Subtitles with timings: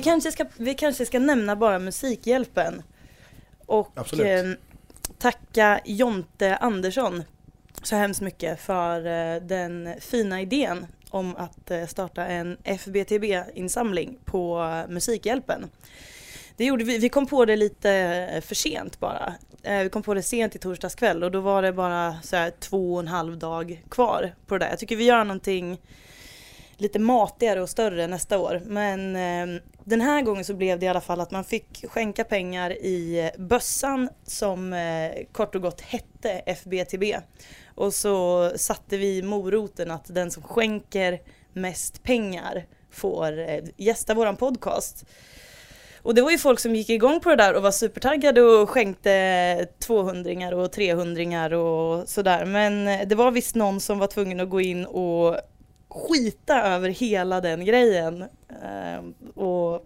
[0.00, 2.82] Vi kanske, ska, vi kanske ska nämna bara Musikhjälpen.
[3.66, 4.26] Och Absolut.
[4.26, 4.52] eh,
[5.18, 7.22] tacka Jonte Andersson
[7.82, 14.62] så hemskt mycket för eh, den fina idén om att eh, starta en FBTB-insamling på
[14.62, 15.70] eh, Musikhjälpen.
[16.56, 17.90] Det gjorde vi, vi kom på det lite
[18.34, 19.34] eh, för sent bara.
[19.62, 22.36] Eh, Vi kom på det sent i torsdags kväll och då var det bara så
[22.36, 24.70] här två och en halv dag kvar på det där.
[24.70, 25.78] Jag tycker vi gör någonting
[26.80, 28.62] lite matigare och större nästa år.
[28.64, 32.24] Men eh, den här gången så blev det i alla fall att man fick skänka
[32.24, 37.04] pengar i bössan som eh, kort och gott hette FBTB.
[37.74, 41.20] Och så satte vi moroten att den som skänker
[41.52, 45.04] mest pengar får eh, gästa våran podcast.
[46.02, 48.70] Och det var ju folk som gick igång på det där och var supertaggade och
[48.70, 52.44] skänkte 200 och 300 och sådär.
[52.44, 55.36] Men eh, det var visst någon som var tvungen att gå in och
[55.90, 59.84] skita över hela den grejen eh, och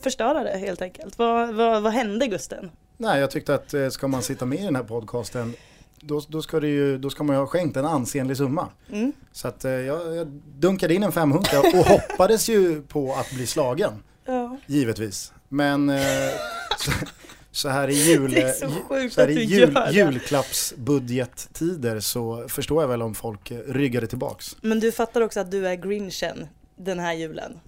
[0.00, 1.18] förstöra det helt enkelt.
[1.18, 2.70] Vad, vad, vad hände Gusten?
[2.96, 5.54] Nej, jag tyckte att eh, ska man sitta med i den här podcasten
[6.00, 8.68] då, då, ska ju, då ska man ju ha skänkt en ansenlig summa.
[8.92, 9.12] Mm.
[9.32, 10.26] Så att eh, jag, jag
[10.58, 13.92] dunkade in en 500 och hoppades ju på att bli slagen.
[14.24, 14.56] Ja.
[14.66, 15.32] Givetvis.
[15.48, 15.96] Men eh,
[16.78, 16.90] så,
[17.52, 18.52] så här i jul,
[19.10, 24.56] så här i jul, julklappsbudgettider så förstår jag väl om folk ryggade tillbaks.
[24.60, 27.60] Men du fattar också att du är grinchen den här julen.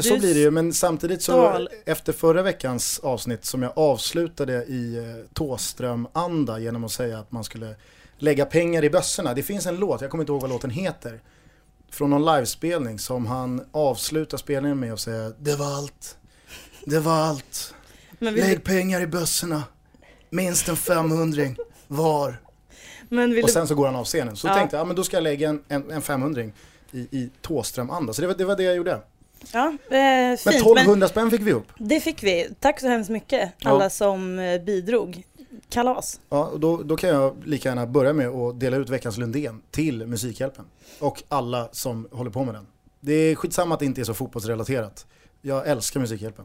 [0.00, 4.96] Så blir det ju, men samtidigt så efter förra veckans avsnitt som jag avslutade i
[4.96, 7.74] eh, Tåström-anda genom att säga att man skulle
[8.18, 9.34] lägga pengar i bössorna.
[9.34, 11.20] Det finns en låt, jag kommer inte ihåg vad låten heter,
[11.90, 16.16] från någon livespelning som han avslutar spelningen med att säga Det var allt,
[16.84, 17.73] det var allt,
[18.24, 19.62] Men vill, lägg pengar i bössorna,
[20.30, 21.42] minst en 500
[21.86, 22.36] var.
[23.08, 24.36] men Och du, sen så går han av scenen.
[24.36, 24.54] Så Ja.
[24.54, 28.12] tänkte jag, ja men då ska jag lägga en, en, en 500 i, i Tåström-anda.
[28.12, 29.00] Så det var, det var det jag gjorde.
[29.52, 30.44] ja, eh, Men fint.
[30.46, 31.66] Men 1200 spänn fick vi upp.
[31.78, 32.48] det fick vi.
[32.60, 33.70] Tack så hemskt mycket Ja.
[33.70, 35.22] alla som eh, bidrog.
[35.68, 36.20] Kalas.
[36.28, 39.62] Ja, och då, då kan jag lika gärna börja med att dela ut veckans Lundén
[39.70, 40.64] till Musikhjälpen.
[41.00, 42.66] Och alla som håller på med den.
[43.00, 45.06] Det är skitsamma att det inte är så fotbollsrelaterat.
[45.42, 46.44] Jag älskar Musikhjälpen.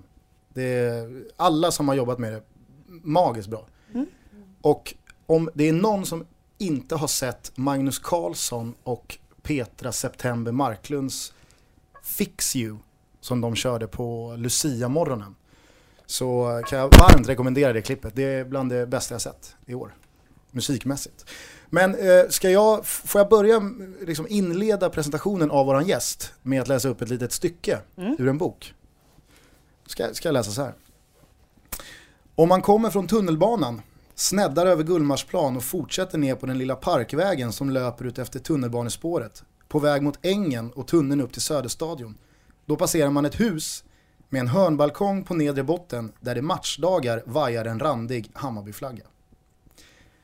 [0.59, 2.41] Det är alla som har jobbat med det,
[3.03, 3.67] magiskt bra.
[3.93, 4.05] Mm.
[4.61, 4.93] Och
[5.25, 6.25] om det är någon som
[6.57, 11.33] inte har sett Magnus Carlsson och Petra September Marklunds
[12.03, 12.77] Fix You
[13.21, 15.35] som de körde på Lucia-morgonen
[16.05, 18.15] så kan jag varmt rekommendera det klippet.
[18.15, 19.95] Det är bland det bästa jag sett i år,
[20.51, 21.25] musikmässigt.
[21.69, 23.61] Men eh, ska jag, får jag börja
[24.01, 28.15] liksom inleda presentationen av våran gäst med att läsa upp ett litet stycke Mm.
[28.19, 28.73] ur en bok?
[29.89, 30.73] Ska, ska jag läsa så här.
[32.35, 33.81] Om man kommer från tunnelbanan,
[34.15, 39.43] sneddar över Gullmarsplan och fortsätter ner på den lilla parkvägen som löper ut efter tunnelbanespåret,
[39.67, 42.17] på väg mot ängen och tunneln upp till Söderstadion,
[42.65, 43.83] då passerar man ett hus
[44.29, 49.05] med en hörnbalkong på nedre botten där det matchdagar vajar en randig Hammarbyflagga.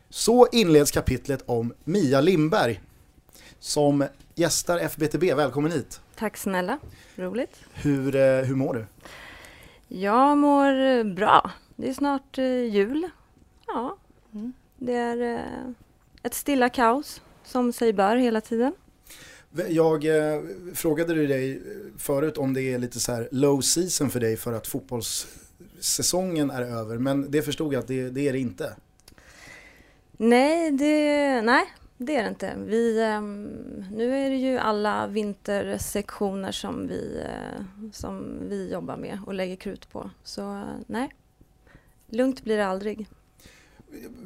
[0.09, 2.81] Så inleds kapitlet om Mia Lindberg
[3.59, 5.33] som gästar FBTB.
[5.33, 6.01] Välkommen hit.
[6.15, 6.79] Tack snälla,
[7.15, 7.55] roligt.
[7.73, 8.85] Hur, eh, hur mår du?
[9.87, 11.51] Jag mår eh, bra.
[11.75, 13.09] Det är snart eh, jul.
[13.67, 13.97] Ja,
[14.33, 14.53] Mm.
[14.77, 15.69] det är eh,
[16.23, 18.73] ett stilla kaos som sig bör hela tiden.
[19.69, 20.41] Jag eh,
[20.73, 21.61] frågade du dig
[21.97, 26.61] förut om det är lite så här low season för dig för att fotbollssäsongen är
[26.61, 26.97] över.
[26.97, 28.75] Men det förstod jag att det, det är det inte.
[30.17, 31.65] Nej, det, nej,
[31.97, 32.53] det är det inte.
[32.57, 39.19] Vi, ehm, nu är det ju alla vintersektioner som vi, eh, som vi jobbar med
[39.25, 40.09] och lägger krut på.
[40.23, 41.09] Så eh, nej,
[42.07, 43.07] lugnt blir det aldrig.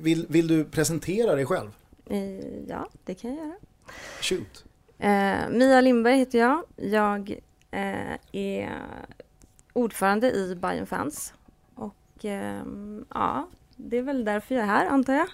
[0.01, 1.69] Vill, vill du presentera dig själv?
[2.05, 3.57] Eh, ja, det kan jag göra.
[4.21, 4.65] Shoot.
[4.97, 6.63] Eh, Mia Lindberg heter jag.
[6.75, 7.39] Jag
[7.71, 8.79] eh, är
[9.73, 11.33] ordförande i Bayern Fans.
[11.75, 15.27] Och ehm, ja, det är väl därför jag är här antar jag.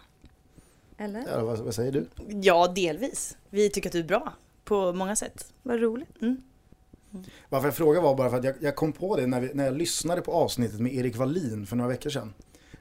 [0.98, 1.24] Eller?
[1.32, 2.06] Ja, vad, vad säger du?
[2.42, 3.38] Ja, delvis.
[3.50, 4.34] Vi tycker att du är bra
[4.64, 5.46] på många sätt.
[5.64, 6.22] Vad roligt.
[6.22, 6.38] Mm.
[7.50, 9.66] Varför jag frågar var bara för att jag, jag kom på det när, vi, när
[9.66, 12.34] jag lyssnade på avsnittet med Erik Wallin för några veckor sedan.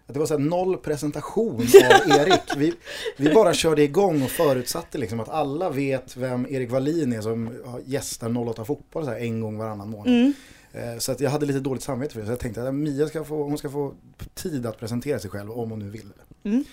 [0.06, 1.60] Att det var så här noll presentation av
[2.20, 2.40] Erik.
[2.56, 2.74] Vi,
[3.16, 7.50] vi bara körde igång och förutsatte liksom att alla vet vem Erik Wallin är som
[7.84, 10.06] gästar 08 Fotboll så här en gång varannan månad.
[10.08, 10.32] Mm.
[10.72, 12.26] Eh, Så att jag hade lite dåligt samvete för det.
[12.26, 13.94] Så jag tänkte att Mia ska få, hon ska få
[14.34, 16.12] tid att presentera sig själv om hon nu vill.
[16.42, 16.64] Mm.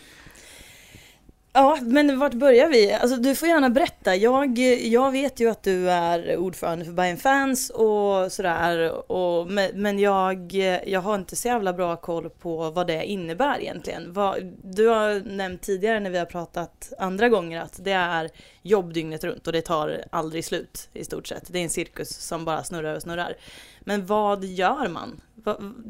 [1.54, 2.94] Ja, men vart börjar vi?
[2.94, 4.16] Alltså du får gärna berätta.
[4.16, 8.92] Jag, jag vet ju att du är ordförande för Bayern Fans och sådär.
[9.12, 10.54] Och, men jag,
[10.86, 14.14] jag har inte så jävla bra koll på vad det innebär egentligen.
[14.14, 18.30] Vad, du har nämnt tidigare när vi har pratat andra gånger att det är
[18.62, 21.44] jobb dygnet runt och det tar aldrig slut i stort sett.
[21.54, 23.34] Det är en cirkus som bara snurrar och snurrar.
[23.80, 25.22] Men vad gör man?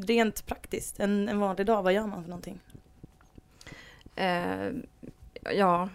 [0.07, 2.59] Rent praktiskt, en, en vanlig dag, vad gör man för någonting?
[4.19, 4.81] Uh
[5.55, 5.89] ja,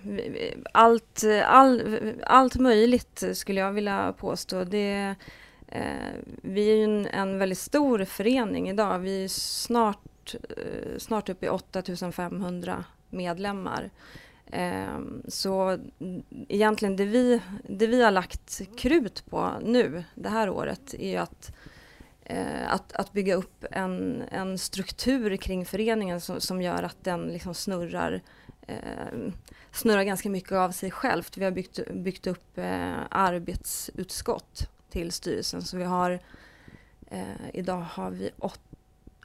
[0.72, 1.82] allt, all,
[2.22, 4.64] allt möjligt skulle jag vilja påstå.
[4.64, 5.14] Det,
[5.68, 8.98] eh, vi är ju en, en, väldigt stor förening idag.
[8.98, 13.90] Vi är snart, eh, snart uppe i 8500 medlemmar.
[14.46, 14.98] Eh,
[15.28, 15.78] så
[16.48, 21.16] egentligen det vi, det vi har lagt krut på nu det här året är ju
[21.16, 21.54] att
[22.24, 27.22] eh, att, att bygga upp en, en struktur kring föreningen som, som gör att den
[27.22, 28.22] liksom snurrar
[28.66, 29.32] eh,
[29.72, 31.36] snurrar ganska mycket av sig självt.
[31.36, 35.62] Vi har byggt, byggt upp eh, arbetsutskott till styrelsen.
[35.62, 36.20] Så vi har,
[37.10, 38.60] eh, idag har vi åt,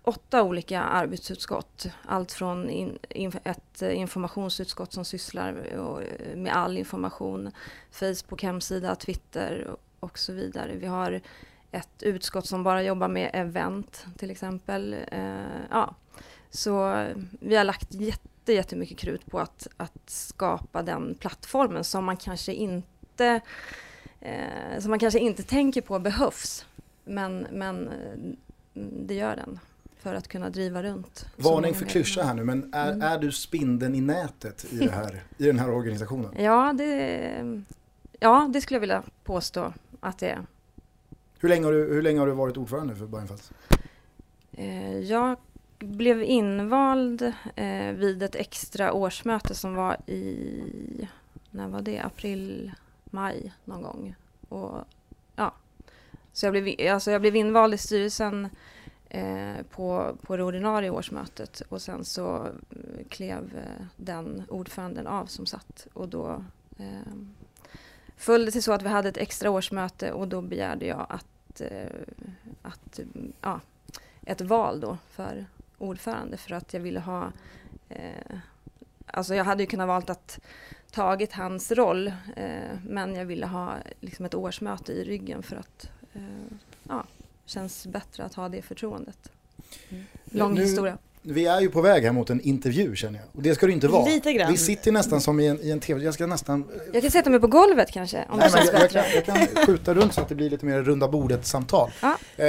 [0.04, 1.88] åtta olika arbetsutskott.
[2.06, 7.52] Allt från in, in, ett informationsutskott som sysslar eh, med all information,
[7.92, 10.76] Facebook, hemsida, Twitter och, och så vidare.
[10.76, 11.22] Vi har
[11.72, 14.96] ett utskott som bara jobbar med event till exempel.
[15.12, 15.96] Eh, ja.
[16.50, 21.84] Så eh, vi har lagt jätte jätte, jättemycket krut på att, att skapa den plattformen
[21.84, 23.42] som man kanske inte
[24.22, 26.66] eh, som man kanske inte tänker på behövs.
[27.06, 28.36] Men, men eh,
[28.74, 29.60] det gör den
[30.00, 31.26] för att kunna driva runt.
[31.38, 33.02] Varning för klyscha här nu, men är, mm.
[33.02, 36.34] är du spindeln i nätet i, det här, i den här organisationen?
[36.38, 37.64] Ja det,
[38.20, 40.46] ja, det skulle jag vilja påstå att det är.
[41.40, 43.52] Hur länge har du, hur länge har du varit ordförande för Bajenfalls?
[44.52, 45.38] Eh, jag
[45.84, 47.22] blev invald
[47.56, 51.08] eh, vid ett extra årsmöte som var i,
[51.52, 52.72] när var det, april,
[53.06, 54.16] maj någon gång.
[54.50, 54.78] Och,
[55.36, 55.54] ja.
[56.34, 58.50] Så jag blev, alltså jag blev invald i styrelsen
[59.10, 65.26] eh, på, på det ordinarie årsmötet och sen så eh, klev eh, den ordföranden av
[65.26, 66.44] som satt och då
[66.78, 67.14] eh,
[68.18, 71.62] föll det till så att vi hade ett extra årsmöte och då begärde jag att,
[71.62, 72.02] eh,
[72.62, 73.00] att
[73.42, 73.60] ja,
[74.22, 75.46] ett val då för
[75.82, 77.32] ordförande för att jag ville ha
[77.90, 78.38] eh,
[79.14, 80.40] Alltså jag hade ju kunnat valt att
[80.92, 82.46] tagit hans roll eh,
[82.88, 86.22] men jag ville ha liksom ett årsmöte i ryggen för att eh,
[86.84, 87.04] ja,
[87.46, 89.32] känns bättre att ha det förtroendet.
[89.90, 90.04] Mm.
[90.26, 90.98] Lång nu, historia.
[91.22, 93.28] Vi är ju på väg här mot en intervju känner jag.
[93.32, 94.06] Och det ska det inte vara.
[94.06, 94.52] Lite grann.
[94.52, 96.04] Vi sitter nästan som i en, i en tv.
[96.04, 96.68] Jag ska nästan...
[96.94, 98.26] Jag kan sätta mig på golvet kanske.
[98.30, 99.00] Om Nej, det känns jag, bättre.
[99.16, 101.92] Jag kan, jag kan skjuta runt så att det blir lite mer runda bordet samtal.
[102.02, 102.18] Ja.
[102.46, 102.48] Eh,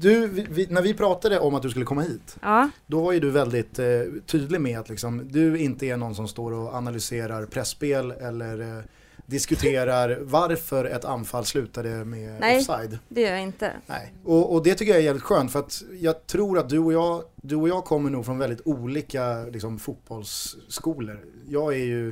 [0.00, 2.70] du, vi, när vi pratade om att du skulle komma hit, ja.
[2.86, 3.86] då var ju du väldigt eh,
[4.26, 8.84] tydlig med att liksom, du inte är någon som står och analyserar pressspel eller eh,
[9.26, 12.98] diskuterar varför ett anfall slutade med Nej, offside.
[13.08, 13.72] det gör jag inte.
[13.86, 16.78] Nej, och, och, det tycker jag är jävligt skönt för att jag tror att du
[16.78, 21.24] och jag, du och jag kommer nog från väldigt olika liksom, fotbollsskolor.
[21.48, 22.08] Jag är ju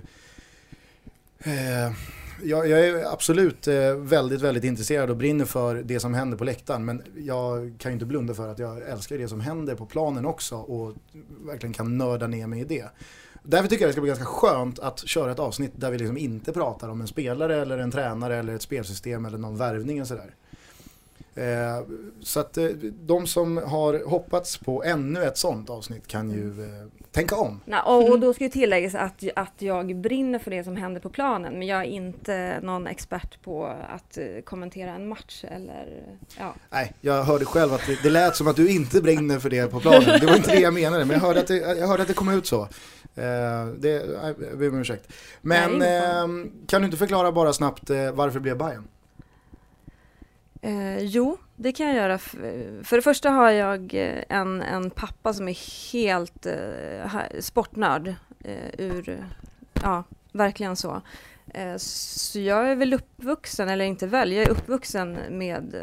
[1.39, 1.93] eh,
[2.43, 6.45] jag, jag, är absolut eh, väldigt, väldigt intresserad och brinner för det som händer på
[6.45, 6.85] läktaren.
[6.85, 10.27] Men jag kan ju inte blunda för att jag älskar det som händer på planen
[10.27, 10.95] också och
[11.47, 12.85] verkligen kan nörda ner mig i det.
[13.43, 16.19] Därför tycker jag det ska bli ganska skönt att köra ett avsnitt där vi liksom
[16.19, 20.09] inte pratar om en spelare eller en tränare eller ett spelsystem eller någon värvning och
[20.09, 20.35] sådär.
[21.35, 21.83] Eh,
[22.21, 22.67] så att eh,
[23.01, 27.61] de som har hoppats på ännu ett sånt avsnitt kan ju eh, tänka om.
[27.65, 31.01] Nej, och, och, då ska ju tilläggas att, att jag brinner för det som händer
[31.01, 36.55] på planen men jag är inte någon expert på att kommentera en match eller ja.
[36.71, 39.71] Nej, jag hörde själv att det, det lät som att du inte brinner för det
[39.71, 40.21] på planen.
[40.21, 42.15] Det var inte det jag menade men jag hörde att det, jag hörde att det
[42.15, 42.69] kom ut så.
[43.19, 45.13] Eh, det, jag ber om ursäkt.
[45.41, 48.89] Men eh, kan du inte förklara bara snabbt eh, varför det blev Bayern?
[50.61, 52.19] Eh, jo, det kan jag göra.
[52.19, 58.15] För det första har jag eh, en, en pappa som är helt eh, sportnörd.
[58.45, 59.27] Eh, ur,
[59.83, 61.03] ja, verkligen så.
[61.55, 65.75] Eh, så jag är väl uppvuxen, eller inte väl, jag är uppvuxen med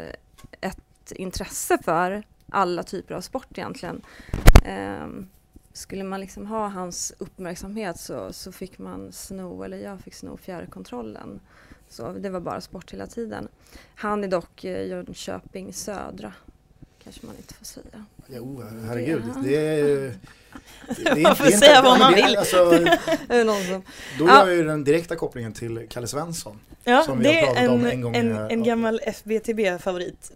[0.60, 4.02] ett intresse för alla typer av sport egentligen.
[4.64, 5.06] Eh,
[5.72, 10.36] skulle man liksom ha hans uppmärksamhet så, så fick man sno, eller jag fick sno
[10.36, 11.40] fjärrkontrollen.
[11.88, 13.48] Så det var bara sport hela tiden.
[13.94, 16.32] Han är dock eh, Jönköping södra.
[17.04, 18.04] Kanske man inte får säga.
[18.28, 19.22] Jo, herregud.
[19.44, 20.14] Det är
[21.04, 22.36] det är, man får säga vad man vill.
[22.36, 22.70] Alltså,
[24.18, 26.60] då gör jag ju den direkta kopplingen till Kalle Svensson.
[26.84, 30.32] Ja, som det är en, en, en, en gammal FBTB-favorit.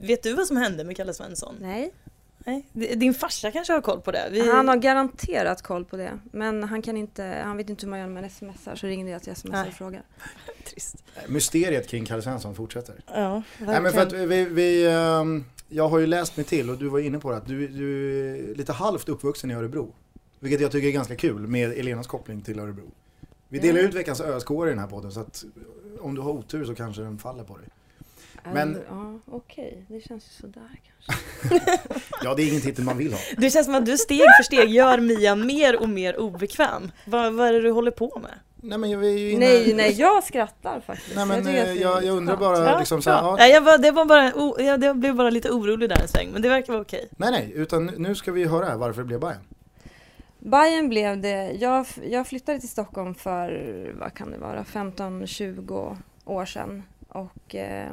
[0.00, 1.54] Vet du vad som hände med Kalle Svensson?
[1.60, 1.92] Nej.
[2.44, 2.66] Nej.
[2.72, 4.28] Din farsa kanske har koll på det?
[4.30, 4.50] Vi...
[4.50, 6.18] Han har garanterat koll på det.
[6.32, 9.22] Men han, kan inte, han vet inte hur man gör med smsar så ringde jag
[9.22, 10.02] till smsar och frågade.
[10.64, 11.04] Trist.
[11.28, 12.94] Mysteriet kring Kalle Svensson fortsätter.
[13.06, 16.78] Ja, Nej, men för att vi, vi, ehm, jag har ju läst mig till och
[16.78, 19.94] du var inne på det att du, du är lite halvt uppvuxen i Örebro.
[20.38, 22.90] Vilket jag tycker är ganska kul med Elenas koppling till Örebro.
[23.48, 25.44] Vi delar ut veckans ösk i den här podden så att
[26.00, 27.68] om du har otur så kanske den faller på dig.
[28.52, 29.98] Men, ja, okej, okay.
[29.98, 31.22] det känns ju sådär kanske.
[32.24, 33.18] ja, det är ingen titel man vill ha.
[33.36, 36.92] Det känns som att du steg för steg gör Mia mer och mer obekväm.
[37.06, 38.34] Vad, vad är det du håller på med?
[38.64, 39.46] Nej, men jag är ju inne...
[39.46, 41.16] nej, nej, jag skrattar faktiskt.
[41.16, 43.46] Nej, men jag, eh, jag, jag undrar bara ja, liksom så här, ja.
[43.46, 46.28] jag, var, det var bara, oh, jag, jag blev bara lite orolig där en sväng,
[46.32, 47.08] men det verkar vara okej.
[47.16, 49.40] Nej, nej, utan nu ska vi höra varför det blev Bayern.
[50.38, 56.44] Bayern blev det, jag, jag flyttade till Stockholm för, vad kan det vara, 15-20 år
[56.44, 56.82] sedan.
[57.08, 57.92] Och eh,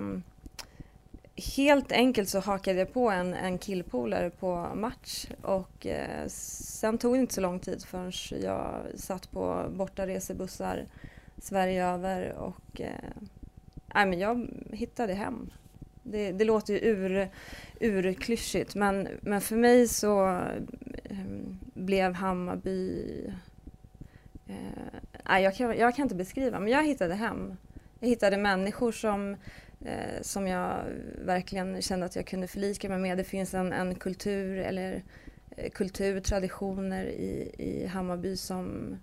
[1.40, 7.16] helt enkelt så hakade jag på en, en killpolare på match och eh, sen tog
[7.16, 8.12] det inte så lång tid förrän
[8.44, 10.86] jag satt på bortaresebussar
[11.38, 15.52] Sverige över och eh, men jag hittade hem.
[16.04, 17.30] Det, det låter ju ur,
[17.80, 20.28] urklyschigt men, men för mig så
[21.04, 21.18] eh,
[21.74, 23.06] blev Hammarby...
[24.48, 27.58] Eh, jag kan, jag kan inte beskriva men jag hittade hem.
[28.00, 29.36] Jag hittade människor som
[29.86, 30.84] eh, som jag
[31.26, 33.18] verkligen kände att jag kunde förlika mig med.
[33.18, 35.04] Det finns en, en kultur eller
[35.58, 38.98] eh, kulturtraditioner i, i Hammarby som,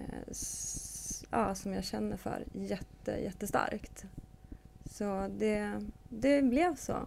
[0.00, 4.04] eh, s, ja, som jag känner för jätte, jättestarkt.
[4.90, 7.06] Så det, det blev så.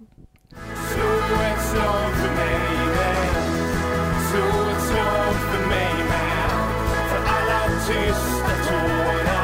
[0.93, 1.09] Slå
[1.43, 3.49] ett slag för mig med
[4.29, 6.49] Slå ett slag för mig med
[7.09, 9.38] För alla tysta tårar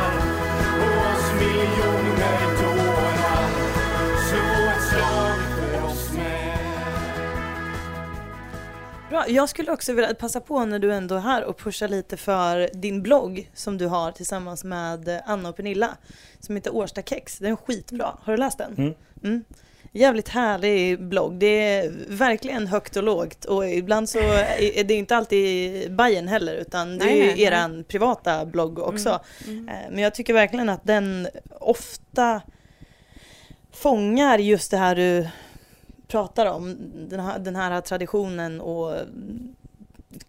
[9.16, 9.30] Bra.
[9.30, 12.70] Jag skulle också vilja passa på när du ändå är här och pusha lite för
[12.74, 15.98] din blogg som du har tillsammans med Anna och Pernilla
[16.40, 17.38] som heter Årsta Kex.
[17.40, 18.18] Den är skitbra.
[18.22, 18.76] Har du läst den?
[18.78, 18.94] Mm.
[19.24, 19.44] Mm.
[19.92, 21.34] Jävligt härlig blogg.
[21.40, 26.56] Det är verkligen högt och lågt och ibland så är det inte alltid Bajen heller
[26.56, 29.20] utan det är ju eran privata blogg också.
[29.48, 29.60] Mm.
[29.60, 29.70] Mm.
[29.70, 31.28] Eh, men jag tycker verkligen att den
[31.60, 32.42] ofta
[33.72, 35.28] fångar just det här du
[36.08, 36.78] pratar om,
[37.10, 38.94] den här, den här traditionen och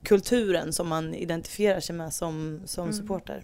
[0.03, 2.93] kulturen som man identifierar sig med som, som mm.
[2.93, 3.43] supporter?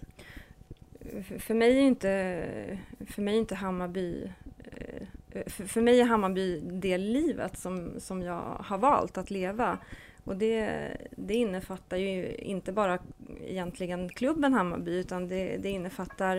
[1.39, 4.31] För mig är inte, för mig inte Hammarby
[4.63, 5.07] eh,
[5.45, 9.77] för, för mig är Hammarby det livet som, som jag har valt att leva.
[10.23, 12.99] Och det, det innefattar ju inte bara
[13.41, 16.37] egentligen klubben Hammarby utan det, det innefattar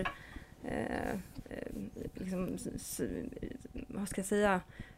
[0.64, 1.10] eh,
[1.50, 1.72] eh
[2.14, 2.56] liksom,
[3.88, 4.93] vad ska jag säga, Eh,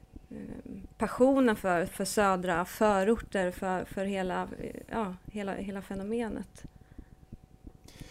[0.99, 4.49] passionen för, för södra förorter, för, för hela,
[4.91, 6.65] ja, hela, hela fenomenet.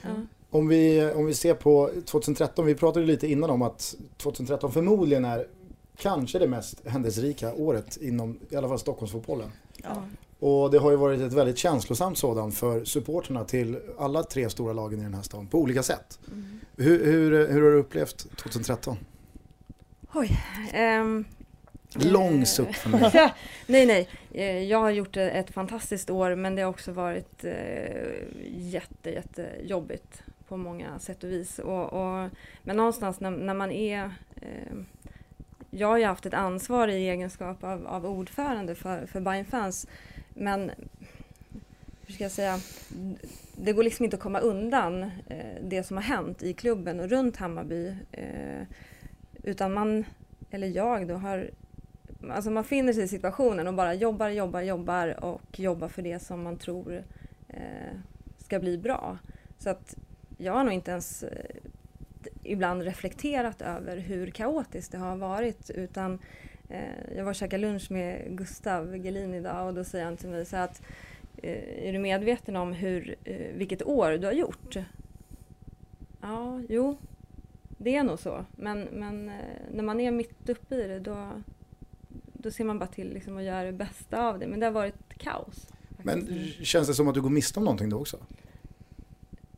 [0.01, 0.09] Ja.
[0.49, 5.25] Om, vi, om vi ser på 2013, vi pratade lite innan om att 2013 förmodligen
[5.25, 5.47] är
[5.97, 9.51] kanske det mest händelserika året inom i alla fall Stockholmsfotbollen.
[9.83, 10.03] Ja.
[10.39, 14.73] Och det har ju varit ett väldigt känslosamt sådant för supporterna till alla tre stora
[14.73, 16.19] lagen i den här stan på olika sätt.
[16.27, 16.59] Mm.
[16.75, 18.97] Hur, hur, hur har du upplevt 2013?
[20.13, 20.39] Oj,
[21.01, 21.25] um,
[21.95, 23.11] Lång suck för mig.
[23.67, 24.09] nej, nej.
[24.33, 27.53] Eh, jag har gjort ett fantastiskt år men det har också varit eh,
[28.51, 31.59] jätte, jättejobbigt på många sätt och vis.
[31.59, 32.29] Och, och
[32.63, 34.03] men någonstans när, när man är
[34.35, 34.77] eh,
[35.69, 39.87] jag har ju haft ett ansvar i egenskap av, av ordförande för, för Bayern fans
[40.33, 40.71] men
[42.05, 42.59] hur ska jag säga,
[43.55, 47.09] det går liksom inte att komma undan eh, det som har hänt i klubben och
[47.09, 47.95] runt Hammarby.
[48.11, 48.61] Eh,
[49.43, 50.05] utan man,
[50.51, 51.49] eller jag då, har
[52.29, 56.19] alltså man finner sig i situationen och bara jobbar, jobbar, jobbar och jobbar för det
[56.19, 57.03] som man tror
[57.47, 57.97] eh,
[58.37, 59.17] ska bli bra.
[59.57, 59.95] Så att
[60.37, 61.55] jag har nog inte ens eh,
[62.43, 66.19] ibland reflekterat över hur kaotiskt det har varit utan
[66.69, 70.29] eh, jag var och käkade lunch med Gustav Gelin idag och då säger han till
[70.29, 70.81] mig så att
[71.37, 74.75] eh, är du medveten om hur, eh, vilket år du har gjort?
[76.21, 76.97] Ja, jo,
[77.77, 78.45] det är nog så.
[78.55, 79.35] Men, men eh,
[79.71, 81.41] när man är mitt uppe i det då,
[82.45, 84.47] då ser man bara till liksom att göra det bästa av det.
[84.47, 85.67] Men det har varit kaos.
[86.03, 88.17] Men känns det som att du går miste om någonting då också?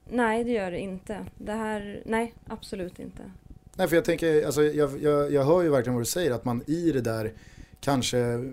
[0.10, 1.26] Nej, det gör det inte.
[1.38, 3.32] Det här, nej, absolut inte.
[3.76, 6.46] Nej, för jag tänker, alltså, jag, jag, jag hör ju verkligen vad du säger, att
[6.46, 7.34] man i det där
[7.80, 8.52] kanske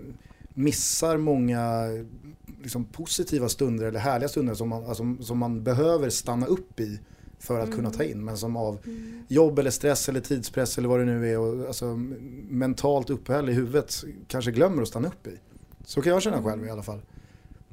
[0.49, 1.87] missar många
[2.63, 6.99] liksom, positiva stunder eller härliga stunder som man, alltså, som man behöver stanna upp i
[7.45, 7.75] för att mm.
[7.75, 8.25] kunna ta in.
[8.25, 9.23] Men som av mm.
[9.27, 11.85] jobb eller stress eller tidspress eller vad det nu är och alltså,
[12.49, 15.37] mentalt uppehälle i huvudet kanske glömmer att stanna upp i.
[15.83, 17.01] Så kan jag känna själv i alla fall.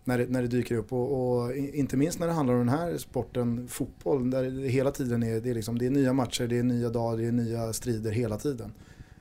[0.05, 2.79] När det, när det dyker upp och, och inte minst när det handlar om den
[2.79, 6.47] här sporten, fotboll, där det hela tiden är, det är, liksom, det är nya matcher,
[6.47, 8.73] det är nya dagar, det är nya strider hela tiden.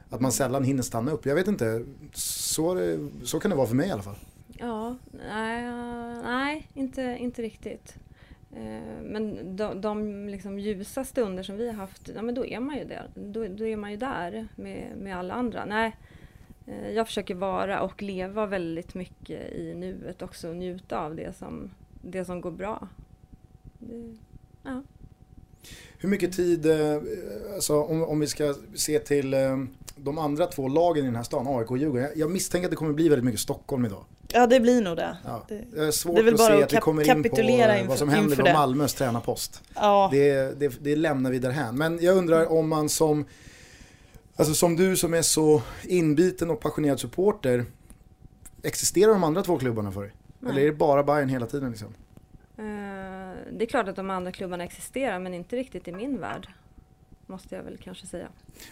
[0.10, 1.26] Att man sällan hinner stanna upp.
[1.26, 4.16] Jag vet inte, så, det, så kan det vara för mig i alla fall.
[4.48, 4.98] Ja,
[5.30, 5.72] nej,
[6.24, 7.96] nej inte, inte riktigt.
[8.56, 12.60] Eh, men de, de liksom ljusa stunder som vi har haft, ja, men då är
[12.60, 13.10] man ju där.
[13.16, 15.66] Då, då är man ju där med, med alla andra.
[15.66, 15.96] Nej,
[16.68, 21.38] eh, jag försöker vara och leva väldigt mycket i nuet också och njuta av det
[21.38, 22.88] som, det som går bra.
[23.80, 24.18] Det,
[24.64, 24.84] ja.
[25.98, 27.02] Hur mycket tid, eh,
[27.54, 29.34] alltså, om, om vi ska se till
[30.04, 32.10] de andra två lagen i den här stan, AIK och Djurgården.
[32.16, 34.06] Jag misstänker att det kommer bli väldigt mycket Stockholm idag.
[34.34, 35.18] Ja det blir nog det.
[35.26, 35.46] Ja.
[35.48, 38.10] Det är svårt det är att se att vi kommer in på inför, vad som
[38.10, 39.62] händer på Malmös tränarpost.
[39.76, 40.10] Ja.
[40.12, 41.78] Det, det, det lämnar vi därhän.
[41.78, 43.26] Men jag undrar om man som,
[44.36, 47.66] alltså som du som är så inbiten och passionerad supporter,
[48.64, 50.12] existerar de andra två klubbarna för dig?
[50.40, 50.52] Nej.
[50.52, 51.88] Eller är det bara Bayern hela tiden liksom?
[51.88, 52.66] Uh,
[53.52, 56.48] det är klart att de andra klubbarna existerar men inte riktigt i min värld.
[57.32, 58.28] Måste jag väl kanske säga.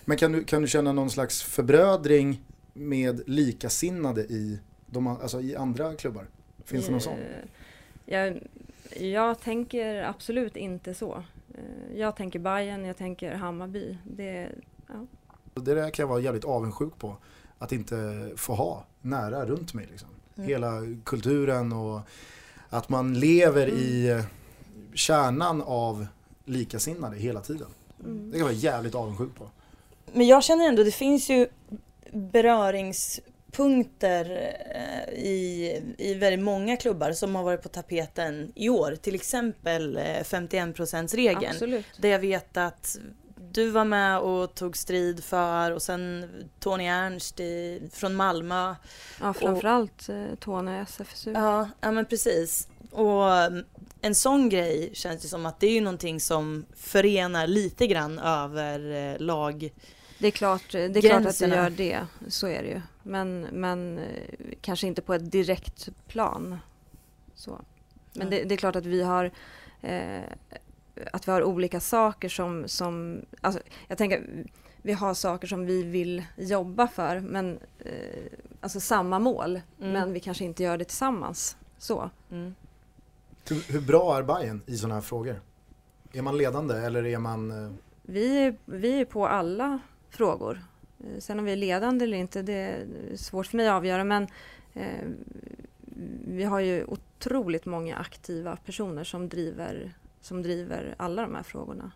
[0.05, 2.41] Men kan du, kan du känna någon slags förbrödring
[2.73, 6.27] med likasinnade i de, alltså i andra klubbar?
[6.65, 7.13] Finns det någon sån?
[7.13, 7.45] Eh,
[8.05, 8.39] jag,
[8.99, 11.23] jag tänker absolut inte så.
[11.53, 13.97] Eh, jag tänker Bayern, jag tänker Hammarby.
[14.03, 14.49] Det,
[14.87, 15.05] ja.
[15.53, 17.17] det där kan jag vara jävligt avundsjuk på.
[17.57, 19.87] Att inte få ha nära runt mig.
[19.91, 20.09] Liksom.
[20.35, 20.49] Mm.
[20.49, 22.01] Hela kulturen och
[22.69, 23.79] att man lever mm.
[23.79, 24.23] i
[24.93, 26.07] kärnan av
[26.45, 27.67] likasinnade hela tiden.
[28.03, 28.25] Mm.
[28.25, 29.50] Det kan jag vara jävligt avundsjuk på.
[30.13, 31.48] Men jag känner ändå, det finns ju
[32.12, 33.20] berörings
[33.51, 38.96] punkter eh, i, i väldigt många klubbar som har varit på tapeten i år.
[39.01, 41.51] Till exempel 51%-regeln.
[41.51, 41.85] Absolut.
[41.98, 42.98] Där jag vet att
[43.51, 48.75] du var med och tog strid för och sen Tony Ernst i, från Malmö.
[49.22, 51.31] Ja, framförallt och, eh, Tony SFSU.
[51.31, 52.68] Ja, ja, men precis.
[52.91, 53.25] Och
[54.01, 58.19] en sån grej känns det som att det är ju någonting som förenar lite grann
[58.19, 59.71] över eh, lag
[60.19, 62.81] det är klart, det är klart att det gör det, så är det ju.
[63.03, 64.03] Men, men eh,
[64.61, 66.57] kanske inte på ett direkt plan.
[67.35, 67.61] Så.
[68.13, 68.29] Men mm.
[68.29, 69.31] det, det, är klart att vi har
[69.81, 70.23] eh,
[71.11, 74.45] att vi har olika saker som, som alltså, jag tänker
[74.81, 78.25] vi har saker som vi vill jobba för, men eh,
[78.61, 79.91] alltså samma mål, mm.
[79.91, 81.57] men vi kanske inte gör det tillsammans.
[81.77, 82.09] Så.
[82.31, 82.55] Mm.
[83.51, 85.42] Hur, bra är Bayern i sådana här frågor?
[86.14, 87.51] Är man ledande eller är man...
[87.51, 87.72] Eh...
[88.01, 90.62] Vi, vi är på alla frågor.
[91.00, 92.85] Eh, sen om vi är ledande eller inte, det är
[93.16, 94.27] svårt för mig att avgöra men
[94.74, 95.07] eh,
[96.27, 101.92] vi har ju otroligt många aktiva personer som driver, som driver alla de här frågorna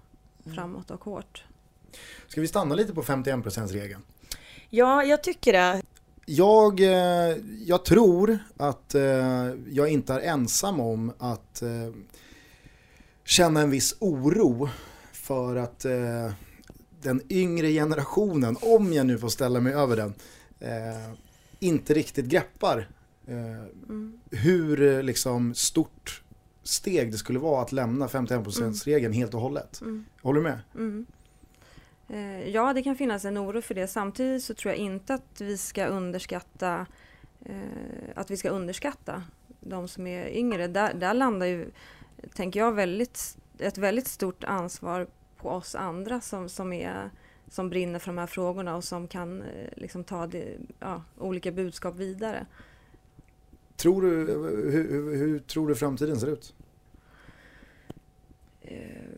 [0.45, 0.55] mm.
[0.55, 1.43] framåt och hårt.
[2.27, 4.01] Ska vi stanna lite på 51%-regeln?
[4.69, 5.81] Ja, jag tycker det.
[6.25, 11.63] Jag, eh, jag tror att eh, jag inte är ensam om att
[13.25, 14.69] känna en viss oro
[15.11, 15.85] för att
[17.03, 20.13] den yngre generationen, om jag nu får ställa mig över den,
[20.59, 21.13] eh,
[21.59, 22.89] inte riktigt greppar
[23.27, 24.19] eh, mm.
[24.31, 26.23] hur eh, liksom, stort
[26.63, 29.17] steg det skulle vara att lämna 51%-regeln mm.
[29.17, 29.81] helt och hållet.
[29.81, 30.05] Mm.
[30.21, 30.59] Håller du med?
[32.07, 33.87] Eh, ja, det kan finnas en oro för det.
[33.87, 36.85] Samtidigt så tror jag inte att vi ska underskatta
[37.45, 37.55] eh,
[38.15, 39.23] att vi ska underskatta
[39.59, 40.67] de som är yngre.
[40.67, 41.71] Där, där landar ju,
[42.33, 47.09] tänker jag, väldigt, ett väldigt stort ansvar på oss andra som, som, är,
[47.47, 51.51] som brinner för de här frågorna och som kan eh, liksom, ta det, ja, olika
[51.51, 52.45] budskap vidare.
[53.75, 56.53] Tror du, hur, hur, hur tror du framtiden ser ut?
[58.63, 58.77] Eh,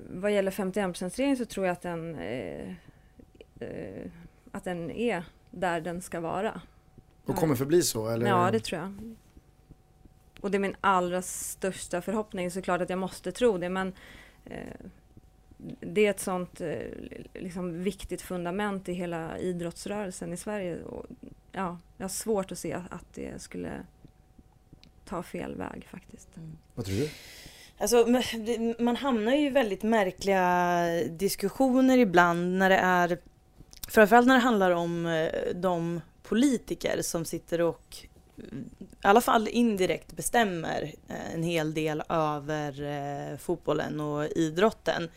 [0.09, 2.69] vad gäller 51%-regeln så tror jag att den, eh,
[3.59, 4.11] eh,
[4.51, 6.61] att den är där den ska vara.
[7.25, 8.09] Och kommer förbli så?
[8.09, 8.27] Eller?
[8.27, 9.15] Ja, det tror jag.
[10.41, 13.93] Och det är min allra största förhoppning, såklart att jag måste tro det, men
[14.45, 14.75] eh,
[15.79, 16.77] det är ett sånt eh,
[17.33, 20.83] liksom, viktigt fundament i hela idrottsrörelsen i Sverige.
[20.83, 21.05] Och,
[21.51, 23.85] ja, jag har svårt att se att det skulle
[25.05, 26.37] ta fel väg faktiskt.
[26.37, 26.57] Mm.
[26.75, 27.09] Vad tror du?
[27.77, 28.07] Alltså,
[28.79, 33.17] man hamnar ju i väldigt märkliga diskussioner ibland när det är
[33.87, 37.97] Framförallt när det handlar om eh, de politiker som sitter och
[38.37, 38.43] eh,
[38.79, 45.09] i alla fall indirekt bestämmer eh, en hel del över fotbollen och idrotten.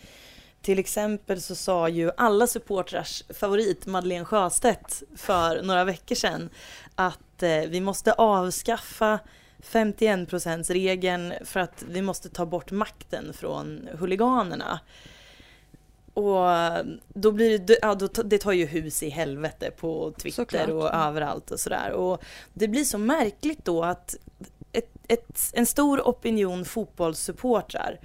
[0.63, 6.51] Till exempel så sa ju alla supportrars favorit Madeleine Sjöstedt för några veckor sedan
[6.95, 9.19] att vi måste avskaffa
[9.63, 14.81] 51% regeln för att vi måste ta bort makten från huliganerna.
[16.15, 16.47] Och
[17.09, 20.69] då blir det, ja, då, det tar ju hus i helvete på Twitter Såklart.
[20.69, 21.91] och överallt och sådär.
[21.93, 22.23] Och
[22.55, 24.17] det blir så märkligt då att
[24.73, 28.01] ett, ett, en stor opinion fotbollssupportrar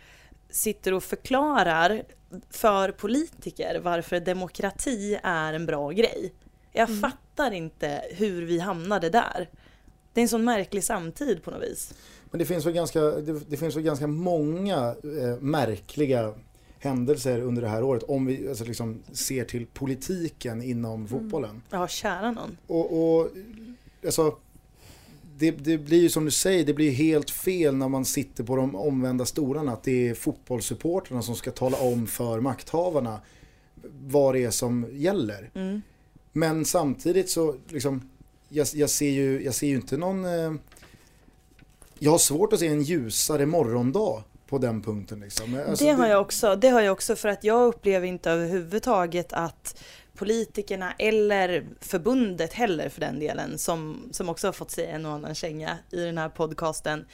[0.49, 2.03] sitter och förklarar
[2.49, 6.33] för politiker varför demokrati är en bra grej.
[6.71, 7.01] Jag Mm.
[7.01, 9.49] fattar inte hur vi hamnade där.
[10.13, 11.93] Det är en sån märklig samtid på något vis.
[12.31, 16.33] Men det finns väl ganska, det, det finns väl ganska många eh, märkliga
[16.79, 21.61] händelser under det här året om vi alltså liksom ser till politiken inom fotbollen.
[21.69, 22.57] Ja, kära någon.
[22.67, 23.29] Och, och
[24.05, 24.37] alltså,
[25.37, 28.55] det, det blir ju som du säger, det blir helt fel när man sitter på
[28.55, 29.71] de omvända stolarna.
[29.71, 33.19] Att det är fotbollssupportrarna som ska tala om för makthavarna
[34.01, 35.51] vad det är som gäller.
[35.53, 35.81] Mm.
[36.31, 38.09] Men samtidigt så, liksom,
[38.53, 40.25] jag, jag, ser, ju, jag ser ju inte någon...
[40.25, 40.53] Eh,
[41.99, 45.19] jag har svårt att se en ljusare morgondag på den punkten.
[45.19, 45.63] Liksom.
[45.67, 46.55] Alltså, det har jag också.
[46.55, 49.83] Det har jag också för att jag upplever inte överhuvudtaget att
[50.15, 55.11] politikerna eller förbundet heller för den delen som, som också har fått sig en och
[55.11, 57.05] annan känga i den här podcasten.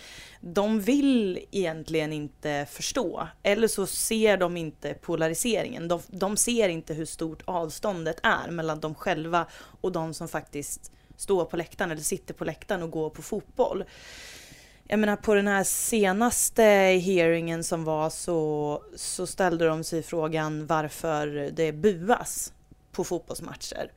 [0.42, 5.88] De vill egentligen inte förstå eller så ser de inte polariseringen.
[5.88, 9.46] De, de ser inte hur stort avståndet är mellan de själva
[9.82, 13.84] och de som faktiskt står på läktaren eller sitter på läktaren och går på fotboll
[14.92, 16.64] jag menar på den här senaste
[17.04, 22.54] hearingen som var så, så ställde de sig frågan varför det buas
[22.92, 23.92] på fotbollsmatcher.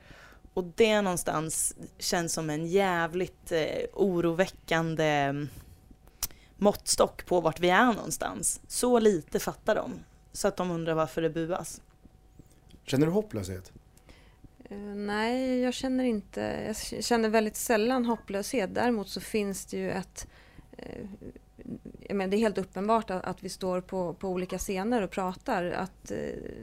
[0.54, 5.48] Och det någonstans känns som en jävligt eh, oroväckande mm,
[6.56, 8.60] måttstock på vart vi är någonstans.
[8.68, 9.92] Så lite fattar de.
[10.32, 11.80] Så att de undrar varför det buas.
[12.84, 13.72] Känner du hopplöshet?
[14.72, 18.74] Eh, Nej, jag känner inte, jag känner väldigt sällan hopplöshet.
[18.74, 20.26] Däremot så finns det ju ett
[20.76, 21.04] eh,
[22.00, 25.10] jag menar, det är helt uppenbart att, att vi står på, på olika scener och
[25.10, 26.16] pratar, att eh,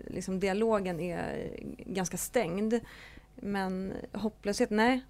[0.07, 2.73] liksom dialogen är ganska stängd.
[3.35, 5.01] Men hopplöshet, nej.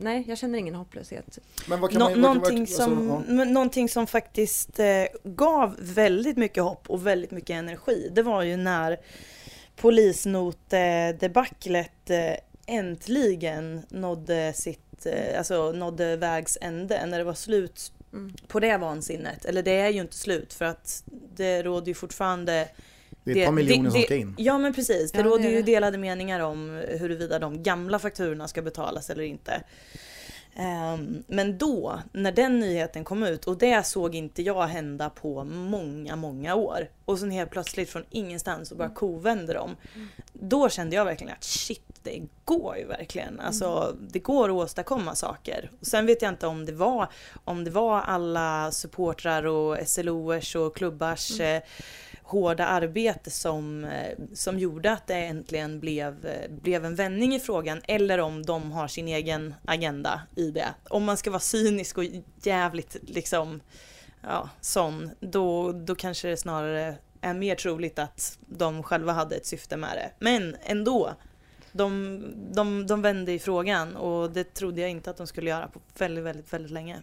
[0.00, 1.38] Nej, jag känner ingen hopplöshet.
[1.68, 3.22] Men vad kan Nå- man, vad kan- någonting, alltså, som, ja.
[3.34, 8.42] men någonting som faktiskt eh, gav väldigt mycket hopp och väldigt mycket energi, det var
[8.42, 8.98] ju när
[9.76, 12.32] polisnotdebaclet eh,
[12.66, 18.34] äntligen nådde sitt, eh, alltså nådde vägs ände, när det var slut Mm.
[18.48, 19.44] på det vansinnet.
[19.44, 21.02] Eller det är ju inte slut för att
[21.36, 22.68] det råder ju fortfarande
[23.24, 24.34] Det är ett par miljoner som det- ska in.
[24.38, 28.62] Ja men precis, det Ja, råder ju delade meningar om huruvida de gamla fakturorna ska
[28.62, 29.62] betalas eller inte.
[30.58, 35.44] Ehm, men då, när den nyheten kom ut, och det såg inte jag hända på
[35.44, 36.88] många, många år.
[37.04, 39.76] Och sen helt plötsligt från ingenstans så bara kovänder de.
[40.32, 43.40] Då kände jag verkligen att shit, det går ju verkligen.
[43.40, 45.70] Alltså det går att åstadkomma saker.
[45.80, 47.08] Och sen vet jag inte om det var,
[47.44, 51.62] om det var alla supportrar och SLOers och klubbars eh,
[52.26, 57.40] hårda arbete som, eh, som gjorde att det äntligen blev, eh, blev en vändning i
[57.40, 60.68] frågan eller om de har sin egen agenda i det.
[60.90, 62.04] Om man ska vara cynisk och
[62.42, 63.60] jävligt liksom
[64.22, 69.46] ja, sån, då, då kanske det snarare är mer troligt att de själva hade ett
[69.46, 70.10] syfte med det.
[70.18, 71.10] Men ändå,
[71.72, 75.68] de, de, de vände i frågan och det trodde jag inte att de skulle göra
[75.68, 76.96] på väldigt, väldigt, väldigt länge.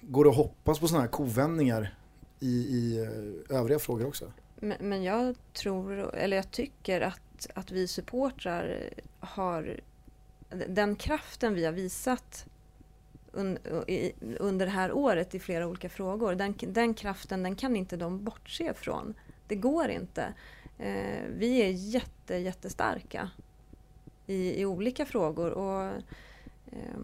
[0.00, 1.94] Går det att hoppas på sådana här kovändningar
[2.40, 4.32] i, i eh, övriga frågor också?
[4.60, 8.90] Men, men jag tror, eller jag tycker att, att vi supportrar
[9.20, 9.80] har
[10.68, 12.46] den kraften vi har visat
[13.32, 16.34] un, i, under det här året i flera olika frågor.
[16.34, 19.14] Den, den kraften den kan inte de bortse från.
[19.46, 20.34] Det går inte.
[20.78, 23.30] Eh, vi är jätte, jättestarka
[24.26, 25.50] i, i olika frågor.
[25.50, 25.84] Och,
[26.66, 26.98] eh,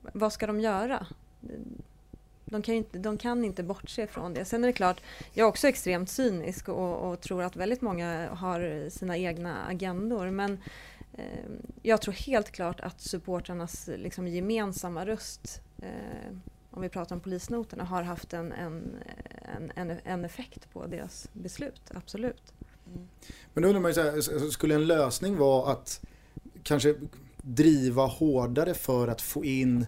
[0.00, 1.06] vad ska de göra?
[2.54, 4.44] De kan, ju inte, de kan inte bortse från det.
[4.44, 5.00] Sen är det klart,
[5.32, 10.30] jag är också extremt cynisk och, och tror att väldigt många har sina egna agendor.
[10.30, 10.58] Men
[11.12, 11.24] eh,
[11.82, 16.36] jag tror helt klart att supportrarnas liksom, gemensamma röst, eh,
[16.70, 18.96] om vi pratar om polisnoterna, har haft en, en,
[19.56, 21.82] en, en, en effekt på deras beslut.
[21.94, 22.52] Absolut.
[22.86, 23.08] Mm.
[23.54, 26.00] Men då undrar man ju så här, skulle en lösning vara att
[26.62, 26.94] kanske
[27.42, 29.86] driva hårdare för att få in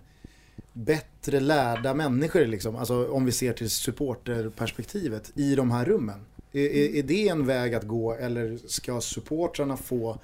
[0.77, 6.27] bättre lärda människor liksom, alltså om vi ser till supporterperspektivet i de här rummen.
[6.53, 10.19] Är, är, är det en väg att gå eller ska supportrarna få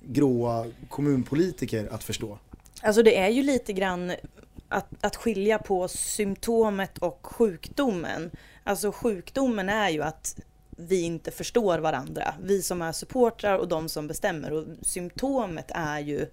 [0.00, 2.38] gråa kommunpolitiker att förstå?
[2.82, 4.12] Alltså det är ju lite grann
[4.68, 8.30] att, att skilja på symptomet och sjukdomen.
[8.64, 10.40] Alltså sjukdomen är ju att
[10.70, 12.34] vi inte förstår varandra.
[12.42, 14.52] Vi som är supportrar och de som bestämmer.
[14.52, 16.26] Och symptomet är ju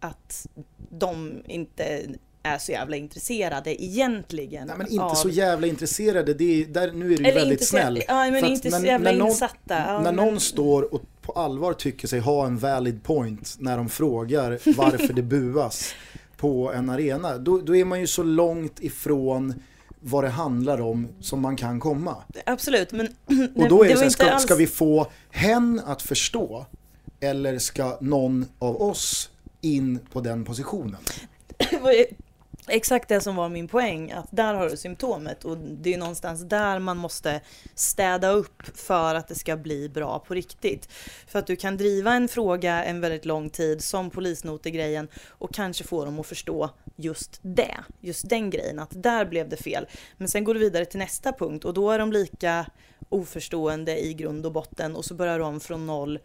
[0.00, 0.46] att
[0.90, 2.02] de inte
[2.42, 4.66] är så jävla intresserade egentligen.
[4.66, 5.14] Nej men inte av...
[5.14, 8.02] så jävla intresserade, det är, där, nu är du ju väldigt snäll.
[8.08, 9.56] Ja men inte så när- jävla när någon- insatta.
[9.68, 13.76] Ja, när men- någon står och på allvar tycker sig ha en valid point när
[13.76, 15.94] de frågar varför det buas
[16.36, 19.54] på en arena, då, då är man ju så långt ifrån
[20.00, 22.16] vad det handlar om som man kan komma.
[22.46, 23.06] Absolut, men
[23.56, 26.66] Och då är det, var så här, ska, alls- ska vi få hen att förstå
[27.20, 30.96] eller ska någon av oss in på den positionen?
[32.68, 36.42] Exakt det som var min poäng, att där har du symptomet och det är någonstans
[36.42, 37.40] där man måste
[37.74, 40.88] städa upp för att det ska bli bra på riktigt.
[41.26, 45.84] För att du kan driva en fråga en väldigt lång tid som polisnotegrejen och kanske
[45.84, 49.86] få dem att förstå just det, just den grejen, att där blev det fel.
[50.16, 52.66] Men sen går du vidare till nästa punkt och då är de lika
[53.08, 56.18] oförstående i grund och botten och så börjar de från noll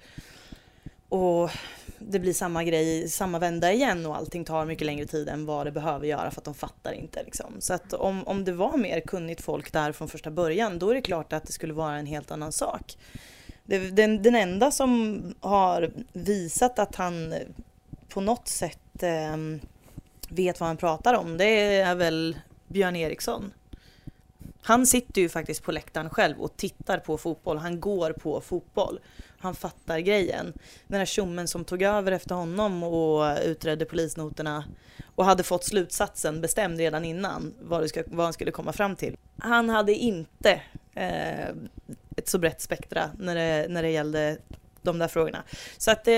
[1.09, 1.51] och
[1.99, 5.67] det blir samma grej, samma vända igen och allting tar mycket längre tid än vad
[5.67, 7.23] det behöver göra för att de fattar inte.
[7.23, 7.55] Liksom.
[7.59, 10.95] Så att om, om det var mer kunnigt folk där från första början då är
[10.95, 12.97] det klart att det skulle vara en helt annan sak.
[13.63, 17.33] Det, den, den enda som har visat att han
[18.09, 19.37] på något sätt eh,
[20.29, 23.53] vet vad han pratar om det är väl Björn Eriksson.
[24.61, 27.57] Han sitter ju faktiskt på läktaren själv och tittar på fotboll.
[27.57, 28.99] Han går på fotboll.
[29.39, 30.53] Han fattar grejen.
[30.87, 34.63] Den här tjommen som tog över efter honom och utredde polisnoterna
[35.15, 38.95] och hade fått slutsatsen bestämd redan innan vad, det ska, vad han skulle komma fram
[38.95, 39.17] till.
[39.37, 40.61] Han hade inte
[40.95, 41.49] eh,
[42.17, 44.37] ett så brett spektra när det, när det gällde
[44.81, 45.43] de där frågorna.
[45.77, 46.15] Så att eh,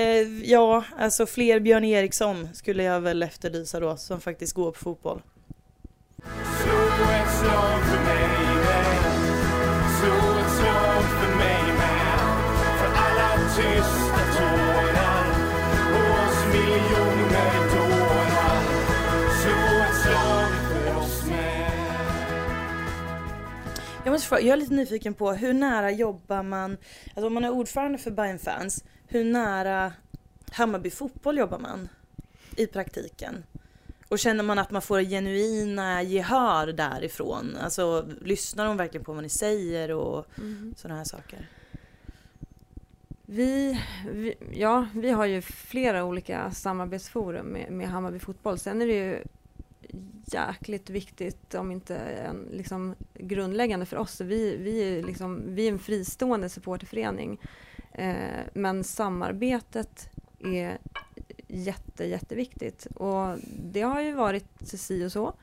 [0.50, 5.22] ja, alltså fler Björn Eriksson skulle jag väl efterlysa då som faktiskt går på fotboll.
[6.62, 6.90] Slå
[24.20, 27.50] måste fråga, jag är lite nyfiken på hur nära jobbar man, alltså om man är
[27.50, 29.92] ordförande för Bayern fans, hur nära
[30.52, 31.88] Hammarby fotboll jobbar man
[32.56, 33.44] i praktiken?
[34.08, 37.56] Och känner man att man får genuina gehör därifrån?
[37.60, 40.26] Alltså lyssnar de verkligen på vad ni säger och
[40.76, 41.48] sådana här saker?
[43.26, 43.80] Vi,
[44.12, 48.58] vi, ja, vi har ju flera olika samarbetsforum med, med Hammarby fotboll.
[48.58, 49.24] Sen är det ju
[50.26, 54.20] jäkligt viktigt, om inte en, liksom, grundläggande för oss.
[54.20, 57.40] Vi, vi, är liksom, vi är en fristående supporterförening.
[57.92, 60.78] Eh, men samarbetet är
[61.48, 62.86] jätte, jätteviktigt.
[62.86, 65.34] Och det har ju varit si och så.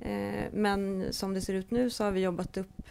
[0.00, 2.82] Eh, men som det ser ut nu så har vi jobbat upp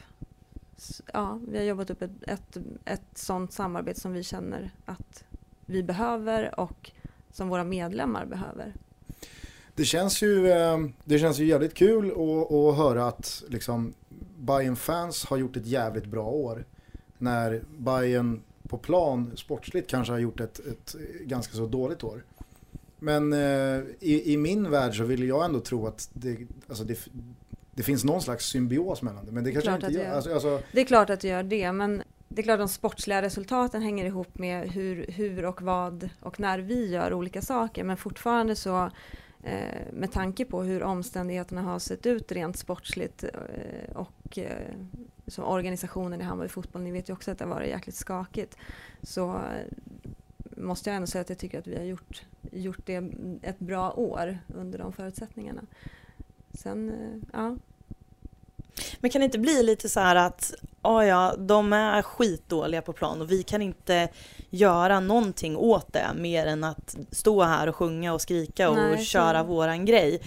[1.14, 5.24] Ja, vi har jobbat upp ett, ett, ett sånt samarbete som vi känner att
[5.66, 6.92] vi behöver och
[7.32, 8.74] som våra medlemmar behöver.
[9.78, 13.94] Det känns ju, eh, det känns ju jävligt kul att, att höra att liksom,
[14.38, 16.66] Bayern fans har gjort ett jävligt bra år.
[17.18, 22.24] När Bayern på plan sportsligt kanske har gjort ett, ett ganska så dåligt år.
[23.00, 26.38] Men eh, i, i min värld så vill jag ändå tro att det,
[26.68, 27.00] alltså det,
[27.74, 29.32] det finns någon slags symbios mellan det.
[29.32, 30.04] Men det kanske inte gör.
[30.04, 30.12] gör.
[30.12, 33.22] Alltså, alltså, Det är klart att det gör det, men det är klart de sportsliga
[33.22, 37.84] resultaten hänger ihop med hur, hur och vad och när vi gör olika saker.
[37.84, 38.90] Men fortfarande så
[39.48, 44.76] Eh, med tanke på hur omständigheterna har sett ut rent sportsligt eh, och eh,
[45.28, 48.58] som organisationen i Hammarby fotboll, ni vet ju också att det har varit jäkligt skakigt.
[49.02, 49.42] Så
[50.58, 53.04] måste jag ändå säga att jag tycker att vi har gjort, gjort det
[53.42, 55.62] ett bra år under de förutsättningarna.
[56.54, 56.94] Sen,
[57.34, 57.58] ja,
[59.00, 62.94] men kan det inte bli lite så här att ja, ja, de är skitdåliga på
[62.94, 64.10] plan och vi kan inte
[64.50, 68.98] göra någonting åt det mer än att stå här och sjunga och skrika och Nej,
[68.98, 70.22] så- köra våran grej.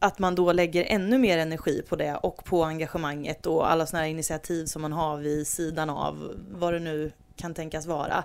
[0.00, 4.04] Att man då lägger ännu mer energi på det och på engagemanget och alla sådana
[4.04, 8.24] här initiativ som man har vid sidan av vad det nu kan tänkas vara.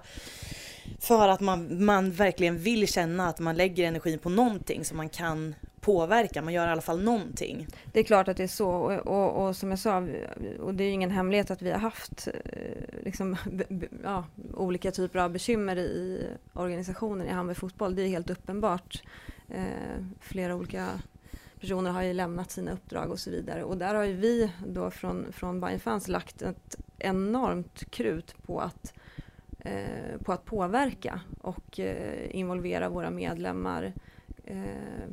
[1.00, 5.10] För att man, man verkligen vill känna att man lägger energi på någonting som man
[5.10, 6.42] kan påverka.
[6.42, 7.68] Man gör i alla fall någonting.
[7.92, 10.08] Det är klart att det är så och, och, och som jag sa,
[10.60, 13.36] och det är ju ingen hemlighet att vi har haft eh, liksom,
[14.04, 17.96] ja, olika typer av bekymmer i organisationen i Hammarby fotboll.
[17.96, 19.04] Det är helt uppenbart.
[19.50, 20.88] Eh, flera olika
[21.60, 23.64] personer har ju lämnat sina uppdrag och så vidare.
[23.64, 28.60] Och där har ju vi då från, från Bayern Fans lagt ett enormt krut på
[28.60, 28.94] att,
[29.60, 33.94] eh, på att påverka och eh, involvera våra medlemmar.
[34.44, 35.10] Eh,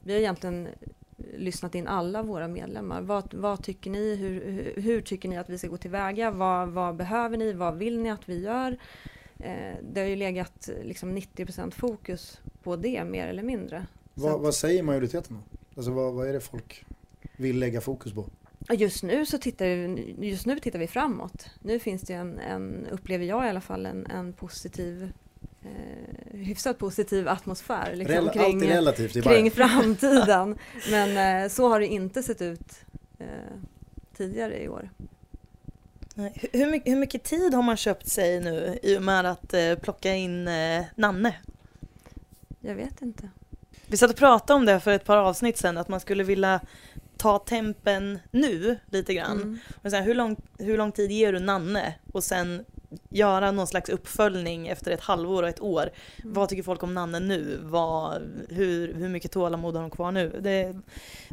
[0.00, 0.68] vi har egentligen
[1.34, 3.02] lyssnat in alla våra medlemmar.
[3.02, 4.16] Vad, vad tycker ni?
[4.16, 6.30] Hur, hur, hur tycker ni att vi ska gå tillväga?
[6.30, 7.52] Vad, vad behöver ni?
[7.52, 8.78] Vad vill ni att vi gör?
[9.38, 13.86] Eh, det har ju legat liksom 90% fokus på det mer eller mindre.
[14.14, 15.58] Så vad, säger majoriteten då?
[15.76, 16.84] Alltså vad, vad är det folk
[17.36, 18.26] vill lägga fokus på?
[18.70, 19.66] Just nu så tittar,
[20.24, 21.50] just nu tittar vi framåt.
[21.60, 25.12] Nu finns det en, en upplever jag i alla fall, en, en positiv,
[25.62, 30.58] eh, hyfsat positiv atmosfär liksom, Rel- kring, relativt i kring framtiden.
[30.90, 32.80] Men eh, så har det inte sett ut
[33.18, 33.26] eh,
[34.16, 34.90] tidigare i år.
[36.14, 39.54] Hur, hur, mycket, hur mycket tid har man köpt sig nu i och med att
[39.54, 41.34] eh, plocka in eh, Nanne?
[42.60, 43.28] Jag vet inte.
[43.86, 46.60] Vi satt och pratade om det för ett par avsnitt sedan, att man skulle vilja
[47.16, 49.42] ta tempen nu lite grann.
[49.42, 49.58] Mm.
[49.82, 51.94] Så här, hur, lång, hur lång tid ger du Nanne?
[52.12, 52.64] Och sen
[53.08, 55.82] göra någon slags uppföljning efter ett halvår och ett år.
[55.82, 56.34] Mm.
[56.34, 57.58] Vad tycker folk om Nanne nu?
[57.62, 60.40] Vad, hur, hur mycket tålamod har de kvar nu?
[60.42, 60.76] Det,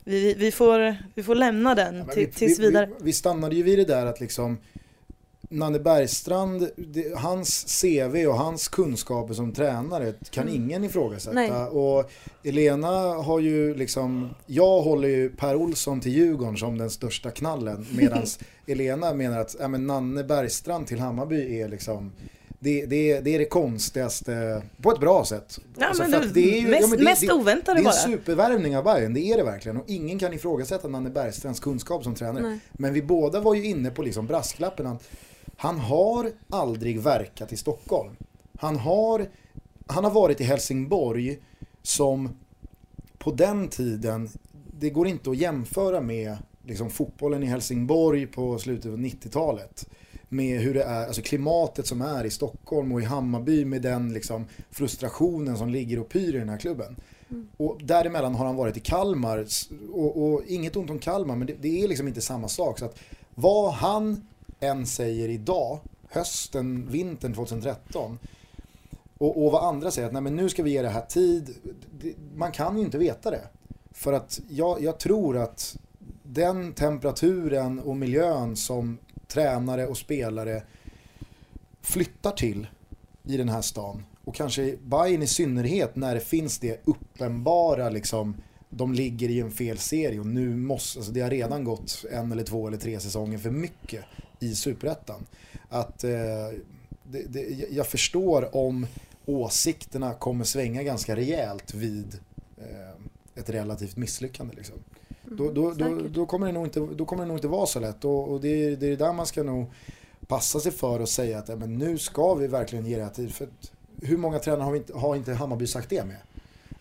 [0.03, 2.85] vi, vi, får, vi får lämna den Ja, till, vi, tills vi, vidare.
[2.85, 4.57] Vi, vi stannade ju vid det där att liksom
[5.49, 10.55] Nanne Bergstrand, det, hans CV och hans kunskaper som tränare kan Mm.
[10.63, 11.35] ingen ifrågasätta.
[11.35, 11.51] Nej.
[11.51, 12.11] Och
[12.43, 17.85] Elena har ju liksom, jag håller ju Per Olsson till Djurgården som den största knallen
[17.97, 18.23] medan
[18.67, 22.11] Elena menar att ja, men Nanne Bergstrand till Hammarby är liksom
[22.59, 25.59] det, det, det är det konstigaste, på ett bra sätt.
[25.77, 27.79] Ja, Alltså, men det är ju- mest, ja, men det- mest det- oväntade det är
[27.79, 27.91] en bara.
[27.93, 29.77] supervärvning av Bayern, det är det verkligen.
[29.77, 32.43] Och ingen kan ifrågasätta Nanne Bergstrands kunskap som tränare.
[32.43, 32.59] Nej.
[32.71, 35.03] Men vi båda var ju inne på liksom brasklappen att
[35.57, 38.15] han har aldrig verkat i Stockholm.
[38.59, 39.29] Han har,
[39.87, 41.39] han har varit i Helsingborg
[41.81, 42.29] som
[43.17, 44.29] på den tiden,
[44.79, 49.89] det går inte att jämföra med liksom fotbollen i Helsingborg på slutet av 90-talet.
[50.29, 54.13] Med hur det är, alltså klimatet som är i Stockholm och i Hammarby med den
[54.13, 56.95] liksom frustrationen som ligger och pyr i den här klubben.
[57.57, 59.45] Och däremellan har han varit i Kalmar
[59.91, 62.79] och, och inget ont om Kalmar men det, det är liksom inte samma sak.
[62.79, 62.99] Så att
[63.35, 64.27] vad han
[64.59, 68.19] än säger idag, hösten, vintern 2013
[69.17, 71.55] och, och vad andra säger att Nej, men nu ska vi ge det här tid.
[72.35, 73.47] Man kan ju inte veta det.
[73.91, 75.77] För att jag, jag tror att
[76.23, 80.63] den temperaturen och miljön som tränare och spelare
[81.81, 82.67] flyttar till
[83.23, 88.35] i den här stan och kanske Bayern i synnerhet när det finns det uppenbara liksom
[88.69, 92.31] de ligger i en fel serie och nu måste, alltså det har redan gått en
[92.31, 94.05] eller två eller tre säsonger för mycket
[94.39, 95.25] i superettan.
[95.69, 96.09] Att eh,
[97.03, 98.87] det, det, jag förstår om
[99.25, 102.19] åsikterna kommer svänga ganska rejält vid
[102.57, 104.55] eh, ett relativt misslyckande.
[104.55, 104.75] Liksom.
[105.25, 106.13] Då, då, då, säkert.
[106.13, 108.41] då, kommer det nog inte, då kommer det nog inte vara så lätt och, och
[108.41, 109.65] det, är- det är där man ska nog
[110.27, 113.09] passa sig för att säga att ja, men nu ska vi verkligen ge det här
[113.11, 113.33] tid.
[113.33, 113.71] För att,
[114.01, 116.17] hur många tränare har, inte, har inte Hammarby sagt det med?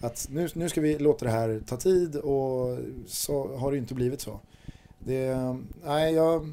[0.01, 3.95] Att nu, nu ska vi låta det här ta tid och så har det inte
[3.95, 4.41] blivit så.
[4.99, 5.37] Det,
[5.85, 6.53] nej, jag,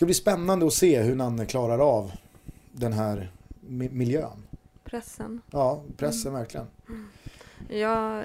[0.00, 2.12] ska bli spännande att se hur Nanne klarar av
[2.72, 4.42] den här mi- miljön.
[4.84, 5.40] Pressen.
[5.50, 6.66] Ja, pressen verkligen.
[7.68, 8.22] Ja,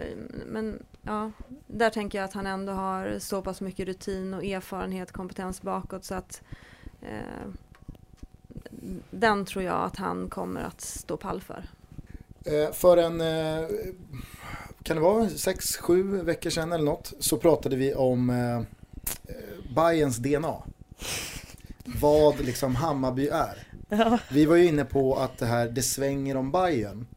[0.48, 1.32] men ja,
[1.68, 6.06] där tänker jag att han ändå har så pass mycket rutin och erfarenhet, kompetens bakåt
[6.06, 6.42] så att
[7.02, 7.50] eh,
[9.12, 11.70] den tror jag att han kommer att stå pall för.
[12.46, 13.68] Eh, för en, eh,
[14.84, 20.18] kan det vara 6-7 veckor sedan eller något, så pratade vi om eh, eh, Bayerns
[20.18, 20.56] DNA.
[21.86, 23.68] Vad liksom Hammarby är.
[23.90, 24.20] Ja.
[24.32, 27.08] Vi var ju inne på att det här, det svänger om Bayern.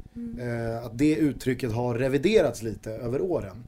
[0.40, 3.64] Eh, att det uttrycket har reviderats lite över åren.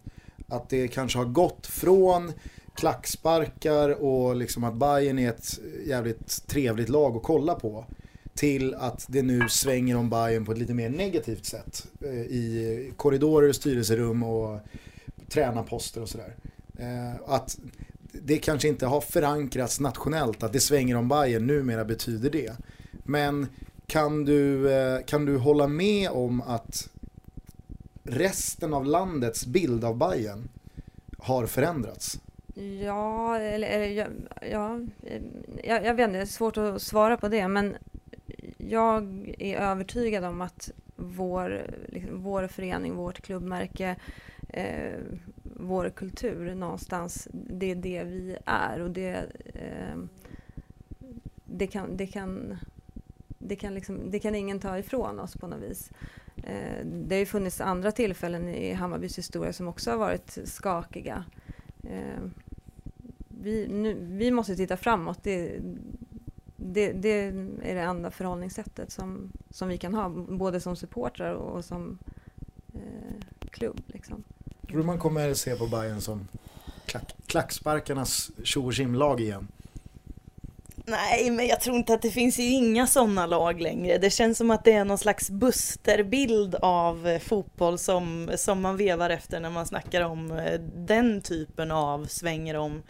[0.48, 2.32] Att det kanske har gått från
[2.74, 7.84] klacksparkar och liksom att Bayern är ett jävligt trevligt lag att kolla på.
[8.34, 11.86] Till att det nu svänger om Bayern på ett lite mer negativt sätt.
[12.04, 14.60] Eh, I korridorer, styrelserum och
[15.28, 16.36] tränarposter och sådär.
[16.78, 17.58] Eh, att
[18.12, 22.52] det kanske inte har förankrats nationellt att det svänger om Bayern numera betyder det.
[23.04, 23.46] Men
[23.86, 26.88] kan du, eh, kan du hålla med om att
[28.02, 30.48] resten av landets bild av Bayern
[31.18, 32.20] har förändrats?
[32.84, 34.06] Ja, eller, eller ja,
[34.50, 34.80] ja,
[35.64, 37.76] jag, jag vet inte, det är svårt att svara på det men
[38.58, 43.96] jag är övertygad om att vår, liksom, vår förening, vårt klubbmärke,
[44.48, 45.00] eh,
[45.60, 49.98] vår kultur någonstans, det är det vi är och det, eh,
[51.44, 52.56] det kan, det kan,
[53.38, 55.90] det kan, liksom, det kan ingen ta ifrån oss på något vis.
[56.36, 61.24] Eh, det har ju funnits andra tillfällen i Hammarbys historia som också har varit skakiga.
[61.82, 62.22] Eh,
[63.28, 65.22] vi, nu, vi måste titta framåt.
[65.22, 65.60] Det,
[66.56, 67.08] det, det
[67.62, 71.98] är det enda förhållningssättet som, som vi kan ha, både som supportrar och som
[72.74, 73.80] eh, klubb.
[73.86, 74.24] Liksom.
[74.70, 76.28] Tror du man kommer se på Bayern som
[76.86, 79.48] klack, klacksparkarnas tjo och lag igen?
[80.86, 83.98] Nej, men jag tror inte att det finns ju inga sådana lag längre.
[83.98, 88.76] Det känns som att det är någon slags busterbild av eh, fotboll som, som man
[88.76, 92.82] vevar efter när man snackar om eh, den typen av svänger om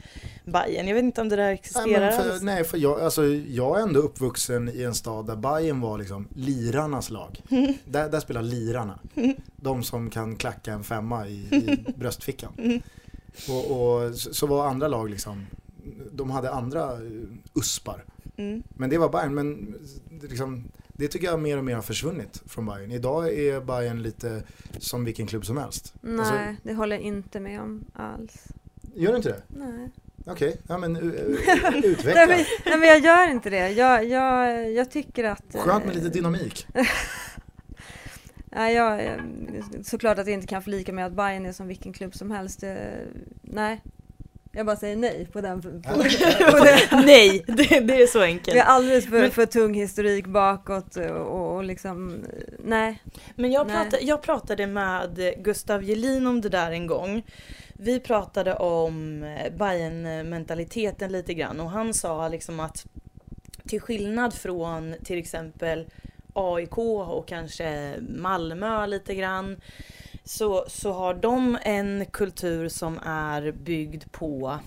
[0.44, 0.88] Bayern.
[0.88, 2.42] Jag vet inte om det där Nej, existerar men för, alls.
[2.42, 6.28] nej, för jag, alltså, jag är ändå uppvuxen i en stad där Bayern var liksom
[6.34, 7.42] lirarnas lag.
[7.84, 8.98] Där, där spelar lirarna.
[9.56, 12.82] De som kan klacka en femma i, i bröstfickan.
[13.48, 15.46] Och, och så, så var andra lag liksom,
[16.20, 16.98] de hade andra eh,
[17.54, 18.04] uspar.
[18.36, 18.62] Mm.
[18.68, 19.74] Men det var Bayern, men
[20.20, 22.90] det, liksom, det tycker jag mer och mer har försvunnit från Bayern.
[22.90, 24.42] Idag är Bayern lite
[24.78, 25.94] som vilken klubb som helst.
[26.00, 28.44] Nej, Alltså- det håller jag inte med om alls.
[28.94, 29.42] Gör du inte det?
[29.48, 29.90] Nej.
[30.26, 31.02] Okej, ja men uh,
[31.62, 32.26] Nej, utveckla.
[32.26, 33.70] men, nej men jag gör inte det.
[33.70, 35.54] Jag, jag, jag tycker att...
[35.54, 36.66] eh, Skönt med lite dynamik.
[38.52, 39.20] Nej, jag, eh,
[39.84, 42.64] såklart att jag inte kan förlika med att Bayern är som vilken klubb som helst.
[43.42, 43.80] Nej.
[44.52, 45.62] Jag bara säger nej på den.
[45.62, 45.68] På,
[46.50, 47.02] på det.
[47.06, 48.56] Nej, det, det är så enkelt.
[48.56, 52.24] Vi har alldeles för, Men- för tung historik bakåt och, och liksom,
[52.58, 53.02] nej.
[53.34, 53.76] Men jag Nej.
[53.76, 57.22] pratade, jag pratade med Gustav Gelin om det där en gång.
[57.74, 59.20] Vi pratade om
[59.58, 62.86] bayern mentaliteten lite grann och han sa liksom att
[63.68, 65.86] till skillnad från till exempel
[66.32, 69.60] AIK och kanske Malmö lite grann
[70.24, 74.58] så, så har de en kultur som är byggd på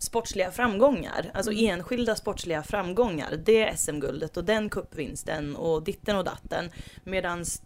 [0.00, 1.66] sportsliga framgångar, alltså Mm.
[1.70, 3.36] enskilda sportsliga framgångar.
[3.44, 6.70] Det är SM-guldet och den kuppvinsten och ditten och datten.
[7.04, 7.62] Medans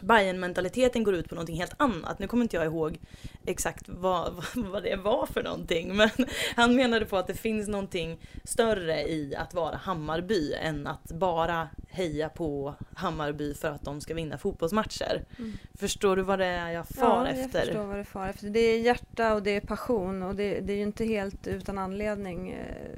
[0.00, 2.18] bayern mentaliteten går ut på någonting helt annat.
[2.18, 2.98] Nu kommer inte jag ihåg
[3.46, 5.96] exakt vad, vad det var för någonting.
[5.96, 6.10] Men
[6.56, 11.68] han menade på att det finns någonting större i att vara Hammarby än att bara
[11.88, 15.24] heja på Hammarby för att de ska vinna fotbollsmatcher.
[15.38, 15.52] Mm.
[15.74, 17.60] Förstår du vad det är jag far ja, jag efter?
[17.60, 18.50] förstår vad du far efter.
[18.50, 21.78] Det är hjärta och det är passion och det, det är ju inte helt utan
[21.78, 22.50] anledning.
[22.50, 22.96] eh,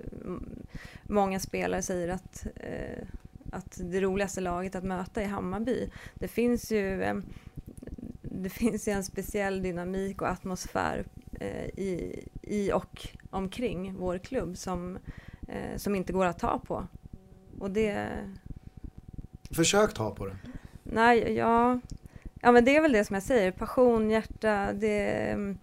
[1.02, 3.04] Många spelare säger att, eh,
[3.52, 5.90] att det roligaste laget att möta är Hammarby.
[6.14, 7.14] Det finns ju eh,
[8.22, 11.04] det finns ju en speciell dynamik och atmosfär
[11.40, 14.98] eh, i, i och omkring vår klubb som,
[15.48, 16.86] eh, som inte går att ta på.
[17.58, 18.08] Och det,
[19.50, 20.36] Försök ta på det.
[20.82, 21.80] Nej, ja,
[22.40, 23.50] ja men det är väl det som jag säger.
[23.52, 25.56] Passion, hjärta, det är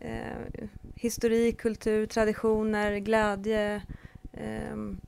[0.00, 3.82] eh, historik, kultur, traditioner, glädje.
[4.32, 5.00] ehm,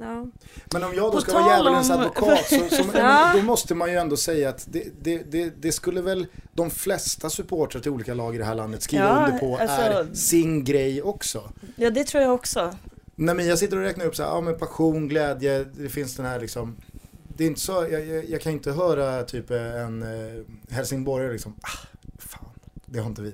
[0.00, 0.26] ja.
[0.72, 3.32] Men om jag då ska vara djävulens om- advokat så, så Ja.
[3.36, 7.30] då måste man ju ändå säga att det, det, det, det skulle väl de flesta
[7.30, 10.64] supportrar till olika lag i det här landet skriva Ja, under på alltså- är sin
[10.64, 11.52] grej också.
[11.76, 12.74] Ja det tror jag också.
[13.14, 16.26] När Mia sitter och räknar upp så här, ja men passion, glädje, det finns den
[16.26, 16.76] här liksom
[17.36, 20.42] det är inte så, jag, jag, jag kan inte höra typ en eh,
[20.74, 21.86] helsingborgare liksom, ah,
[22.18, 22.44] fan,
[22.86, 23.32] det har inte vi.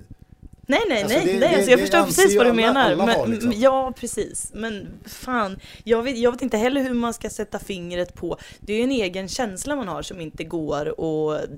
[0.66, 2.50] Nej nej Alltså, nej, det- nej det- alltså jag det förstår anser precis vad du
[2.50, 2.92] alla- menar.
[2.92, 3.52] alla men, liksom.
[3.56, 8.14] Ja precis, men fan, jag vet, jag vet inte heller hur man ska sätta fingret
[8.14, 11.48] på, det är ju en egen känsla man har som inte går att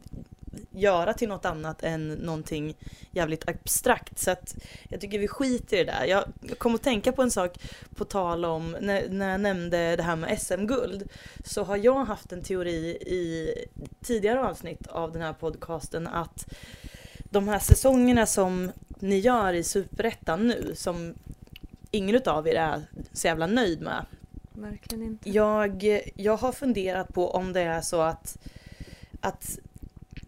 [0.71, 2.75] göra till något annat än någonting
[3.11, 4.19] jävligt abstrakt.
[4.19, 4.55] Så att
[4.89, 6.05] jag tycker vi skiter i det där.
[6.05, 6.25] Jag
[6.59, 7.59] kom att tänka på en sak
[7.97, 11.09] på tal om, när, när jag nämnde det här med SM-guld,
[11.45, 13.55] så har jag haft en teori i
[14.05, 16.47] tidigare avsnitt av den här podcasten att
[17.31, 21.15] de här säsongerna som ni gör i Superettan nu, som
[21.91, 24.07] ingen utav er är så jävla nöjd med.
[24.53, 25.31] Verkligen inte.
[25.31, 28.39] Jag, jag har funderat på om det är så att,
[29.21, 29.59] att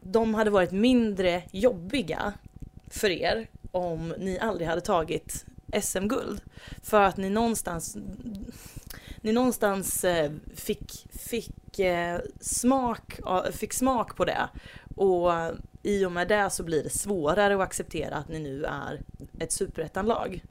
[0.01, 2.33] de hade varit mindre jobbiga
[2.91, 5.45] för er om ni aldrig hade tagit
[5.83, 6.41] SM-guld.
[6.83, 7.97] För att ni någonstans,
[9.21, 14.49] ni någonstans eh, fick, fick, eh, smak, av- fick smak på det.
[14.97, 15.33] Och
[15.89, 19.01] i och med det så blir det svårare att acceptera att ni nu är
[19.39, 20.43] ett superettanlag.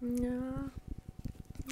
[0.00, 0.70] Ja.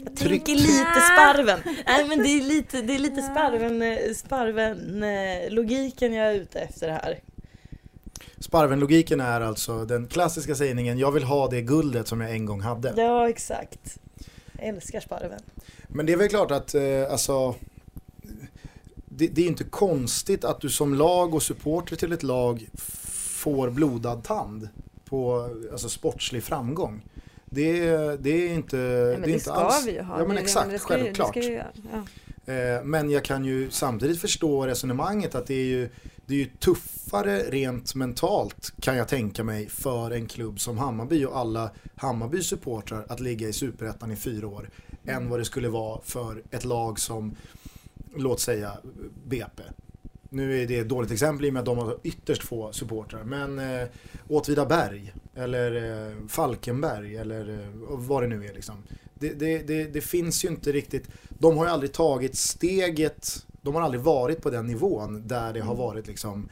[0.04, 0.44] Jag Tryck.
[0.44, 1.61] tänker lite sparven.
[1.86, 5.04] Nej men det är lite, det är lite sparven, eh, sparven
[5.48, 7.20] logiken jag är ute efter här.
[8.40, 12.61] Sparven-logiken är alltså den klassiska sägningen, jag vill ha det guldet som jag en gång
[12.61, 12.92] hade.
[12.96, 13.98] Ja exakt.
[14.52, 15.40] Jag älskar sparven.
[15.88, 17.54] Men det är väl klart att, eh, alltså,
[19.19, 22.69] det, det är inte konstigt att du som lag och supporter till ett lag
[23.43, 24.69] får blodad tand
[25.05, 27.05] på alltså, sportslig framgång.
[27.51, 27.81] Det,
[28.16, 29.87] det är inte, Nej, det men är det inte ska alls.
[29.87, 30.19] vi ju ha.
[30.21, 31.29] Ja men Det- exakt, det ska det självklart.
[31.31, 31.53] ska ju-
[31.93, 32.53] ja.
[32.53, 35.89] Eh, Men jag kan ju samtidigt förstå resonemanget att det är ju,
[36.27, 41.25] det är ju tuffare rent mentalt kan jag tänka mig för en klubb som Hammarby
[41.25, 44.71] och alla Hammarby supportrar att ligga i superettan i fyra år
[45.07, 47.37] än vad det skulle vara för ett lag som,
[48.16, 48.78] låt säga
[49.26, 49.62] BP.
[50.30, 53.24] Nu är det ett dåligt exempel i och med att de har ytterst få supportrar
[53.24, 53.88] men eh,
[54.28, 58.74] Åtvidaberg eller eh, Falkenberg eller eh, vad det nu är liksom.
[59.14, 63.74] Det, det, det, det finns ju inte riktigt, de har ju aldrig tagit steget, de
[63.74, 66.48] har aldrig varit på den nivån där det har varit liksom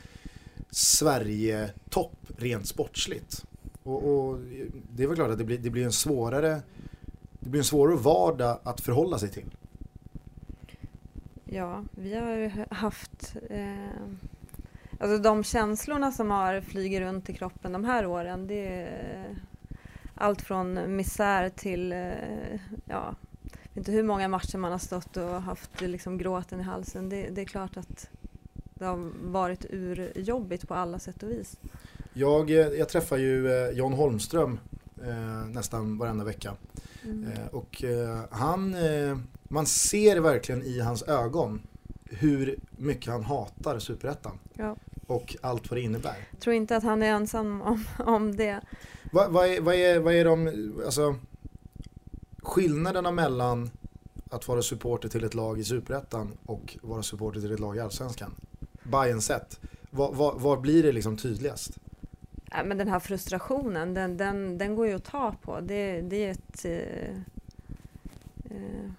[0.71, 3.45] Sverige-topp rent sportsligt.
[3.83, 4.39] Och, och
[4.93, 6.63] det är väl klart att det blir, det blir en svårare
[7.47, 9.57] det blir en svårare vardag att förhålla sig till.
[11.51, 14.07] Ja, vi har haft eh,
[15.01, 19.37] Alltså de känslorna som har flugit runt i kroppen de här åren det är
[20.15, 22.11] allt från misär till, eh,
[22.85, 26.63] ja, jag vet inte hur många matcher man har stått och haft liksom gråten i
[26.63, 27.09] halsen.
[27.09, 28.09] Det, det är klart att
[28.75, 31.57] det har varit urjobbigt på alla sätt och vis.
[32.13, 34.61] Jag, eh, jag träffar ju eh, John Holmström
[35.07, 36.55] eh, nästan varenda vecka.
[37.05, 37.33] Mm.
[37.33, 41.63] Eh, och eh, han, eh, man ser verkligen i hans ögon
[42.05, 44.39] hur mycket han hatar Superettan.
[44.55, 44.77] Ja.
[45.07, 46.29] Och allt vad det innebär.
[46.31, 48.61] Jag tror inte att han är ensam om, om det.
[49.13, 51.17] Vad, vad, är, vad, är, vad är de, alltså
[52.39, 53.71] skillnaderna mellan
[54.31, 57.81] att vara supporter till ett lag i Superettan och vara supporter till ett lag i
[57.81, 58.35] Allsvenskan?
[58.83, 59.61] Bayern sett.
[59.91, 61.79] Vad, vad, vad blir det liksom tydligast?
[62.53, 65.61] Äh, men den här frustrationen, den, den, den går ju att ta på.
[65.61, 66.65] Det, det är ett...
[66.65, 67.17] Eh,
[68.51, 68.91] eh,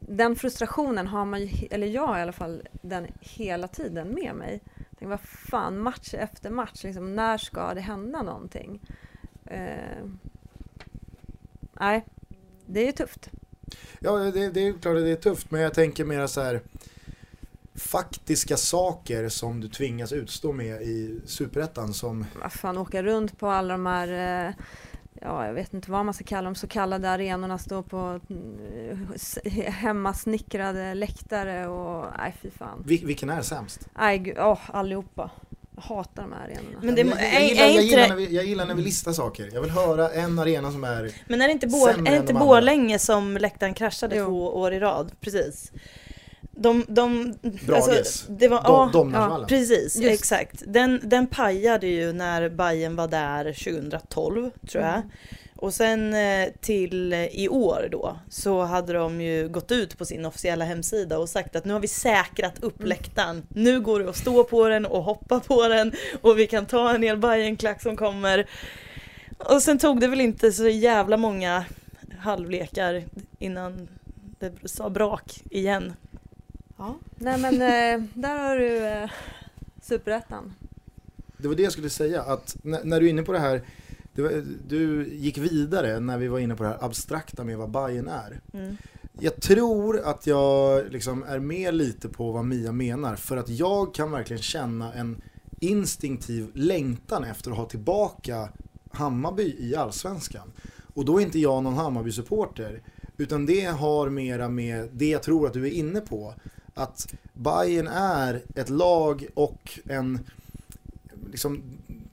[0.00, 4.60] den frustrationen har man ju, eller jag i alla fall den hela tiden med mig.
[4.98, 8.80] Tänk, vad fan, match efter match, liksom, när ska det hända någonting?
[9.46, 10.04] Eh,
[11.72, 12.04] nej,
[12.66, 13.30] det är ju tufft.
[13.98, 16.60] Ja, det, det är klart att det är tufft, men jag tänker mer så här
[17.74, 23.48] faktiska saker som du tvingas utstå med i Superettan som, Vad fan, åka runt på
[23.48, 24.54] alla de här eh,
[25.20, 28.20] Ja, jag vet inte vad man ska kalla dem, så kallade arenorna, stå på
[29.44, 32.84] eh, hemmasnickrade läktare och nej fy fan.
[32.86, 33.88] vil- vilken är sämst?
[33.98, 35.30] Nej, åh, allihopa.
[35.76, 36.78] Jag hatar de här arenorna.
[36.82, 39.12] Men det, jag, jag, gillar, jag, inte gillar när vi, jag gillar när vi listar
[39.12, 39.50] saker.
[39.52, 42.20] Jag vill höra en arena som är men är det inte, Bor, sämre är det
[42.20, 42.34] inte.
[42.34, 44.26] Borlänge som läktaren kraschade Jo.
[44.26, 45.12] två år i rad?
[45.20, 45.72] Precis.
[46.50, 48.24] De, de, alltså, Bragis.
[48.28, 49.46] det var, Dom- ja, Domnarsvallen.
[49.48, 50.14] precis, Just.
[50.20, 50.62] exakt.
[50.66, 54.94] Den, den pajade ju när Bayern var där 2012, tror jag.
[54.94, 55.08] Mm.
[55.56, 60.04] Och sen eh, till eh, i år då så hade de ju gått ut på
[60.04, 62.88] sin officiella hemsida och sagt att nu har vi säkrat upp Mm.
[62.88, 63.42] läktaren.
[63.48, 65.92] Nu går det att stå på den och hoppa på den
[66.22, 68.46] och vi kan ta en hel Bajenklack som kommer.
[69.38, 71.64] Och sen tog det väl inte så jävla många
[72.18, 73.04] halvlekar
[73.38, 73.88] innan
[74.38, 75.92] det sa brak igen.
[76.76, 76.98] Ja.
[77.16, 79.10] Nej men eh, där har du eh,
[79.82, 80.54] Superettan.
[81.38, 83.62] Det var det jag skulle säga, att när, när du är inne på det här,
[84.12, 87.70] det var, du gick vidare när vi var inne på det här abstrakta med vad
[87.70, 88.40] Bayern är.
[88.52, 88.76] Mm.
[89.20, 93.94] Jag tror att jag liksom är med lite på vad Mia menar, för att jag
[93.94, 95.22] kan verkligen känna en
[95.60, 98.48] instinktiv längtan efter att ha tillbaka
[98.90, 100.52] Hammarby i Allsvenskan.
[100.94, 102.82] Och då är inte jag någon Hammarby-supporter,
[103.16, 106.34] utan det har mera med det jag tror att du är inne på.
[106.74, 110.18] Att Bayern är ett lag och en,
[111.30, 111.62] liksom,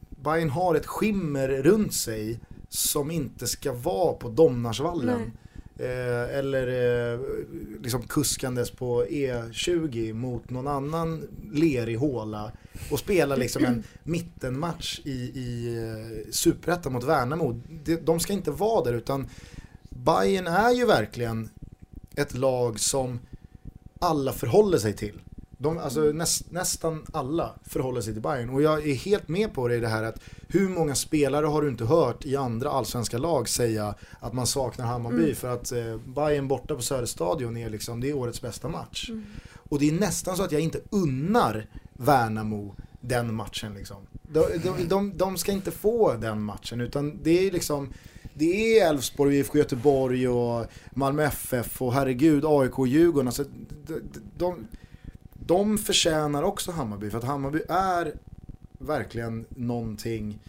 [0.10, 2.40] Bayern har ett skimmer runt sig
[2.70, 5.32] som inte ska vara på Domnarsvallen.
[5.82, 6.68] Eh, eller
[7.14, 7.20] eh,
[7.82, 12.52] liksom kuskandes på E20 mot någon annan lerig håla
[12.92, 17.62] och spela liksom en mittenmatch i, i eh, Superettan mot Värnamo.
[17.84, 19.28] De, de ska inte vara där utan
[19.90, 21.50] Bayern är ju verkligen
[22.16, 23.20] ett lag som
[24.02, 25.22] alla förhåller sig till.
[25.58, 29.68] De, alltså näst, nästan alla förhåller sig till Bayern och jag är helt med på
[29.68, 33.18] det i det här att hur många spelare har du inte hört i andra allsvenska
[33.18, 35.36] lag säga att man saknar Hammarby Mm.
[35.36, 39.10] för att eh, Bayern borta på Söderstadion är liksom, det är årets bästa match.
[39.10, 39.26] Mm.
[39.70, 43.98] Och det är nästan så att jag inte unnar Värnamo den matchen liksom.
[44.24, 47.94] De, de, de, de ska inte få den matchen utan det är liksom
[48.42, 53.28] det är Elfsborg, IFK Göteborg och Malmö FF och herregud AIK och Djurgården.
[53.28, 53.44] Alltså,
[53.88, 54.02] de,
[54.38, 54.68] de,
[55.34, 58.14] de förtjänar också Hammarby för att Hammarby är
[58.80, 60.40] verkligen någonting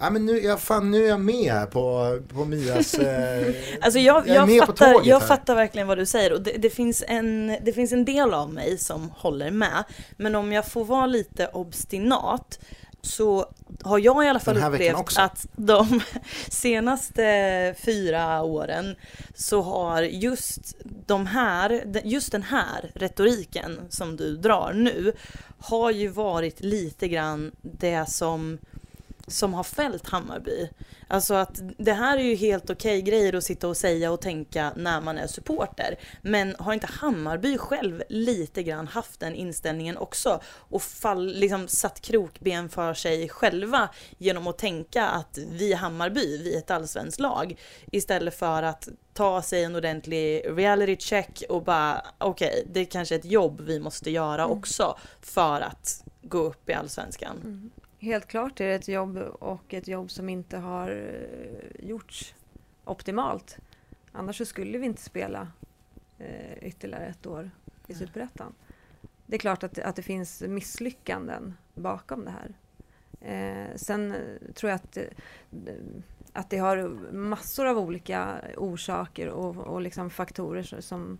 [0.00, 2.94] Nej men nu, jag, fan, nu är jag med här på, på Mias...
[2.94, 5.26] Eh, Alltså jag, är jag, med på fattar, tåget jag här.
[5.26, 8.52] fattar verkligen vad du säger och det, det, finns en, det finns en del av
[8.52, 9.84] mig som håller med.
[10.16, 12.58] Men om jag får vara lite obstinat
[13.02, 13.46] så
[13.82, 16.00] har jag i alla fall upplevt att de
[16.48, 18.96] senaste fyra åren
[19.34, 20.76] så har just
[21.06, 25.12] de här, just den här retoriken som du drar nu
[25.58, 28.58] har ju varit lite grann det som
[29.28, 30.68] som har fällt Hammarby.
[31.08, 34.72] Alltså att det här är ju helt okej grejer att sitta och säga och tänka
[34.76, 35.98] när man är supporter.
[36.22, 42.00] Men har inte Hammarby själv lite grann haft den inställningen också och fall, liksom satt
[42.00, 47.20] krokben för sig själva genom att tänka att vi är Hammarby, vi är ett allsvenskt
[47.20, 47.60] lag.
[47.92, 52.84] Istället för att ta sig en ordentlig reality check och bara okej, okay, det är
[52.84, 54.58] kanske ett jobb vi måste göra mm.
[54.58, 57.36] också för att gå upp i allsvenskan.
[57.36, 57.70] Mm.
[57.98, 62.34] Helt klart är det ett jobb och ett jobb som inte har eh, gjorts
[62.84, 63.58] optimalt.
[64.12, 65.48] Annars så skulle vi inte spela
[66.18, 67.50] eh, ytterligare ett år
[67.86, 68.54] i Superettan.
[69.26, 72.54] Det är klart att, att det finns misslyckanden bakom det här.
[73.20, 74.14] Eh, sen
[74.54, 75.04] tror jag att, eh,
[76.32, 81.18] att det har massor av olika orsaker och, och liksom faktorer som,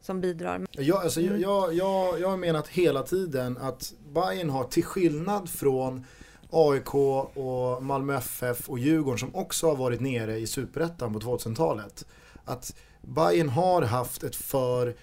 [0.00, 0.66] som bidrar.
[0.70, 1.40] Jag, alltså, mm.
[1.40, 6.04] jag, jag, jag har menat hela tiden att Bayern har till skillnad från
[6.50, 12.06] AIK och Malmö FF och Djurgården som också har varit nere i superettan på 2000-talet.
[12.44, 14.96] Att Bayern har haft ett för,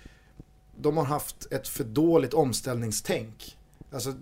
[0.75, 3.57] de har haft ett för dåligt omställningstänk.
[3.91, 4.13] Alltså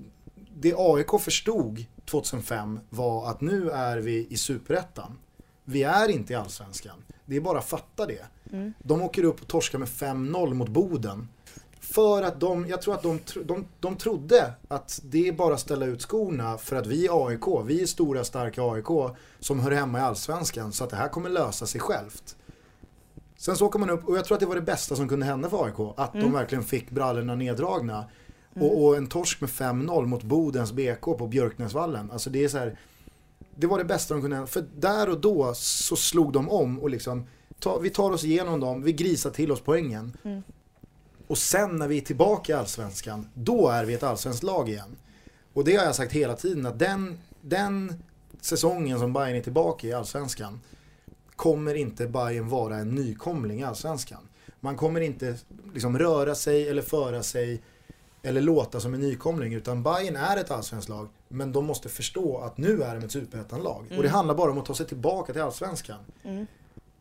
[0.56, 5.20] det AIK förstod 2005 var att nu är vi i superettan.
[5.64, 7.04] Vi är inte i allsvenskan.
[7.26, 8.26] Det är bara att fatta det.
[8.54, 8.74] Mm.
[8.80, 11.28] De åker upp och torskar med 5-0 mot Boden.
[11.80, 15.60] För att de, jag tror att de, de, de trodde att det är bara att
[15.60, 19.72] ställa ut skorna för att vi är AIK, vi är stora starka AIK som hör
[19.72, 22.36] hemma i Allsvenskan så att det här kommer lösa sig självt.
[23.38, 25.26] Sen så åker man upp och jag tror att det var det bästa som kunde
[25.26, 26.26] hända för AIK, att mm.
[26.26, 28.06] de verkligen fick brallorna neddragna.
[28.56, 28.68] Mm.
[28.68, 32.12] Och, och, en torsk med 5-0 mot Bodens BK på Björknäsvallen.
[32.12, 32.80] Alltså det är så här,
[33.56, 34.52] det var det bästa de kunde hända.
[34.52, 37.28] För där och då så slog de om och liksom,
[37.60, 40.18] ta, vi tar oss igenom dem, vi grisar till oss poängen.
[40.24, 40.44] Mm.
[41.28, 44.96] Och sen när vi är tillbaka i Allsvenskan, då är vi ett allsvenskt lag igen.
[45.54, 48.04] Och det har jag sagt hela tiden att den, den
[48.42, 50.60] säsongen som Bayern är tillbaka i Allsvenskan
[51.36, 54.28] kommer inte Bayern vara en nykomling i Allsvenskan.
[54.60, 55.38] Man kommer inte
[55.74, 57.62] liksom röra sig eller föra sig
[58.22, 62.38] eller låta som en nykomling utan Bayern är ett allsvenskt lag men de måste förstå
[62.38, 63.86] att nu är de ett superettanlag.
[63.86, 63.98] Mm.
[63.98, 64.16] Och det mm.
[64.16, 66.00] handlar bara om att ta sig tillbaka till allsvenskan.
[66.24, 66.48] Mm.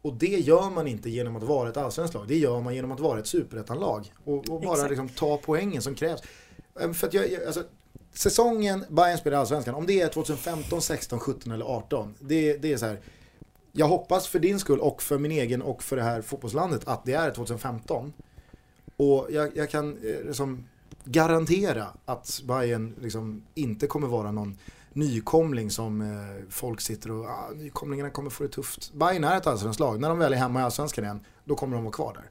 [0.02, 2.28] Och det gör man inte genom att vara ett allsvenskt lag.
[2.28, 4.12] Det gör man genom att vara ett superettanlag.
[4.24, 6.22] Och, och bara liksom ta poängen som krävs.
[6.80, 7.64] Ehm, för att jag, alltså,
[8.14, 12.14] säsongen Bayern spelar allsvenskan, om det är 2015, 16, 17 eller 18.
[12.20, 13.00] Det, det är så här.
[13.72, 17.04] Jag hoppas för din skull och för min egen och för det här fotbollslandet att
[17.04, 18.12] det är 2015.
[18.96, 20.68] Och jag, jag kan eh, liksom
[21.04, 24.58] garantera att Bayern liksom inte kommer vara någon
[24.94, 28.92] nykomling som eh, folk sitter och, ah, nykomlingarna kommer få det tufft.
[28.92, 31.76] Bayern är ett allsvenskt lag, när de väl är hemma i allsvenskan igen, då kommer
[31.76, 32.24] de vara kvar där.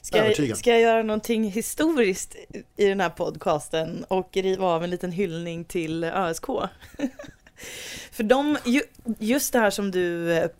[0.00, 2.36] Ska jag, ska jag göra någonting historiskt
[2.76, 6.46] i den här podcasten och riva av en liten hyllning till ÖSK?
[8.12, 8.58] För de,
[9.18, 10.50] just det här som du eh,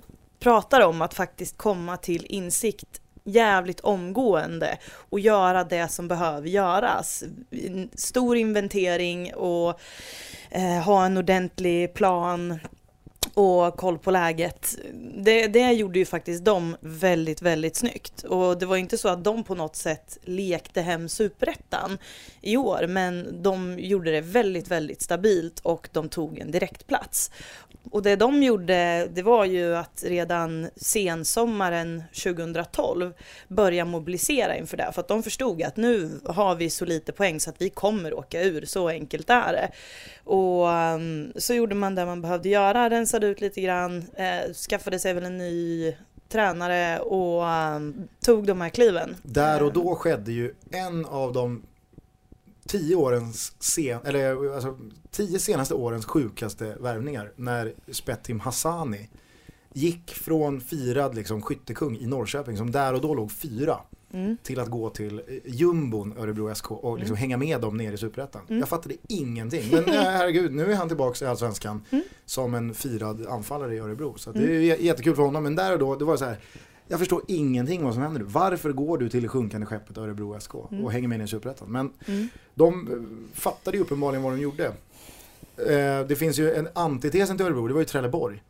[0.40, 4.78] pratar om, att faktiskt komma till insikt jävligt omgående
[5.10, 7.24] och göra det som behöver göras.
[7.94, 9.80] Stor inventering och
[10.50, 12.58] eh, ha en ordentlig plan
[13.38, 14.78] och koll på läget.
[15.16, 18.22] Det, det gjorde ju faktiskt de väldigt, väldigt snyggt.
[18.22, 21.98] Och det var inte så att de på något sätt lekte hem superettan
[22.40, 27.30] i år, men de gjorde det väldigt, väldigt stabilt och de tog en direktplats.
[27.90, 33.12] Och det de gjorde, det var ju att redan sensommaren 2012
[33.48, 34.90] börja mobilisera inför det.
[34.92, 38.14] För att de förstod att nu har vi så lite poäng så att vi kommer
[38.14, 39.70] åka ur, så enkelt är det.
[40.24, 44.98] Och um, så gjorde man det man behövde göra, rensade ut lite grann, eh, skaffade
[44.98, 45.94] sig väl en ny
[46.28, 47.44] tränare och
[47.76, 49.16] um, tog de här kliven.
[49.22, 51.62] Där och då skedde ju en av de
[52.66, 54.78] tio årens sen, eller alltså
[55.10, 59.08] tio senaste årens sjukaste värvningar när Spettim Hassani
[59.72, 63.78] gick från firad liksom skyttekung i Norrköping som där och då låg fyra
[64.12, 64.36] mm.
[64.42, 67.20] till att gå till eh, jumbon Örebro SK och liksom mm.
[67.20, 68.42] hänga med dem ner i Superettan.
[68.48, 68.58] Mm.
[68.60, 69.70] Jag fattade ingenting.
[69.72, 72.04] Men eh, herregud, nu är han tillbaka i Allsvenskan mm.
[72.24, 74.14] som en firad anfallare i Örebro.
[74.18, 74.84] Så det är mm.
[74.84, 75.42] jättekul för honom.
[75.42, 76.38] Men där och då, det var så här
[76.90, 78.26] jag förstår ingenting vad som händer nu.
[78.26, 80.88] Varför går du till det sjunkande skeppet Örebro SK och mm.
[80.88, 81.72] hänger med i Superettan?
[81.72, 81.92] Men
[82.54, 84.72] de eh, fattade ju uppenbarligen vad de gjorde.
[86.08, 88.42] Det finns ju en antitesen till Örebro, det var ju Trelleborg.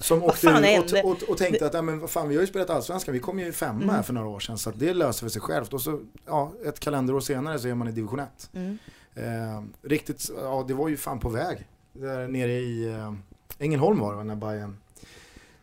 [0.00, 2.46] Som åkte ut och, och, och, tänkte att ja, men vad fan, vi har ju
[2.46, 3.94] spelat allsvenskan, vi kom ju femma mm.
[3.94, 5.74] här för några år sedan så det löser sig självt.
[5.74, 8.50] Och så ja, ett kalenderår senare så är man i division 1.
[8.52, 8.78] Mm.
[9.14, 11.68] Eh, riktigt, ja det var ju fan på väg.
[11.92, 13.14] Där nere i eh,
[13.58, 14.76] Ängelholm var det när Bayern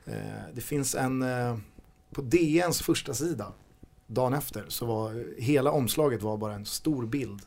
[0.05, 1.57] Eh, det finns en, eh,
[2.11, 3.51] på DNs första sida
[4.07, 7.41] dagen efter så var hela omslaget var bara en stor bild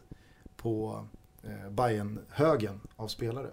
[0.57, 1.05] på
[1.43, 3.51] eh, Bayern högen av spelare.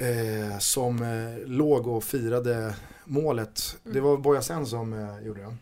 [0.00, 2.74] Eh, som eh, låg och firade
[3.04, 3.76] målet.
[3.82, 5.56] Det var Bojasen som eh, gjorde det.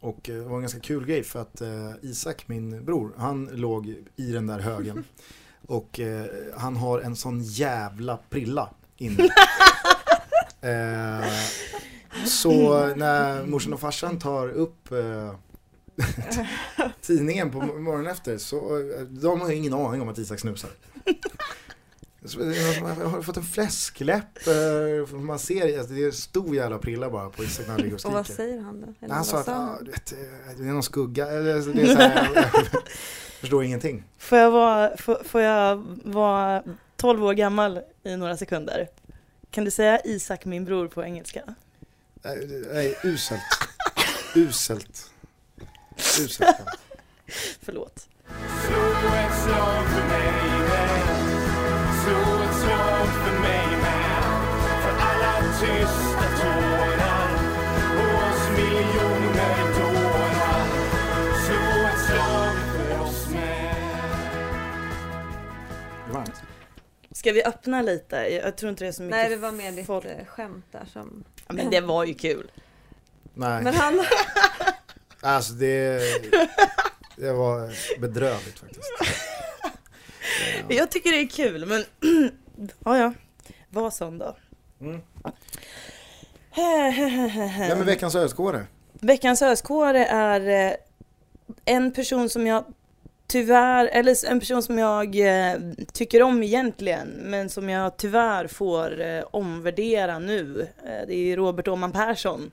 [0.00, 3.48] Och eh, det var en ganska kul grej för att eh, Isak, min bror, han
[3.52, 5.04] låg i den där högen.
[5.66, 6.26] Och eh,
[6.56, 9.22] han har en sån jävla prilla inne.
[10.60, 11.26] eh,
[12.26, 14.88] så när morsan och farsan tar upp
[17.00, 18.58] tidningen på morgonen efter så
[19.08, 20.70] de har ingen aning om att Isak snusar.
[22.22, 22.30] Någon
[22.74, 27.30] som har fått en fläskläpp, eh, man ser alltså, det är stor jävla prilla bara
[27.30, 28.42] på Isak när han ligger och Och vad skriker.
[28.42, 28.94] säger han då?
[29.00, 30.18] Eller han sa att ah, vet, eh,
[30.56, 34.04] det är någon skugga, eller, alltså, det är så här, jag förstår ingenting.
[34.18, 36.62] Får jag, vara, får, får jag vara
[36.96, 38.88] 12 år gammal i några sekunder?
[39.50, 41.54] Kan du säga Isak min bror på engelska?
[42.22, 43.40] Nej, uselt.
[44.34, 45.10] Uselt.
[46.20, 46.56] Uselt.
[47.62, 48.08] Förlåt.
[53.12, 54.22] För mig med.
[54.82, 57.28] För alla tysta tårar.
[57.96, 60.66] Och oss miljoner dårar.
[61.44, 63.72] Slå ett slag för oss med.
[67.14, 68.16] Ska vi öppna lite?
[68.16, 70.04] Jag tror inte det är så mycket Nej, det var mer ditt folk.
[70.04, 71.24] eh, skämt där som...
[71.46, 72.50] Ja, men det var ju kul.
[73.34, 74.04] Nej, Men han...
[75.20, 76.00] alltså det,
[77.16, 78.90] det var bedrövligt faktiskt.
[79.00, 79.06] Ja.
[80.68, 81.84] Jag tycker det är kul men
[82.84, 83.12] ja ja,
[83.70, 84.36] var sån då.
[84.80, 85.00] Mm.
[87.68, 88.66] Ja, men veckans ölskåre.
[88.92, 90.76] Veckans öskåre är eh,
[91.64, 92.64] en person som jag
[93.26, 95.60] tyvärr, eller en person som jag eh,
[95.92, 100.68] tycker om egentligen, men som jag tyvärr får eh, omvärdera nu.
[101.06, 102.50] Det är Robert Åhman Persson.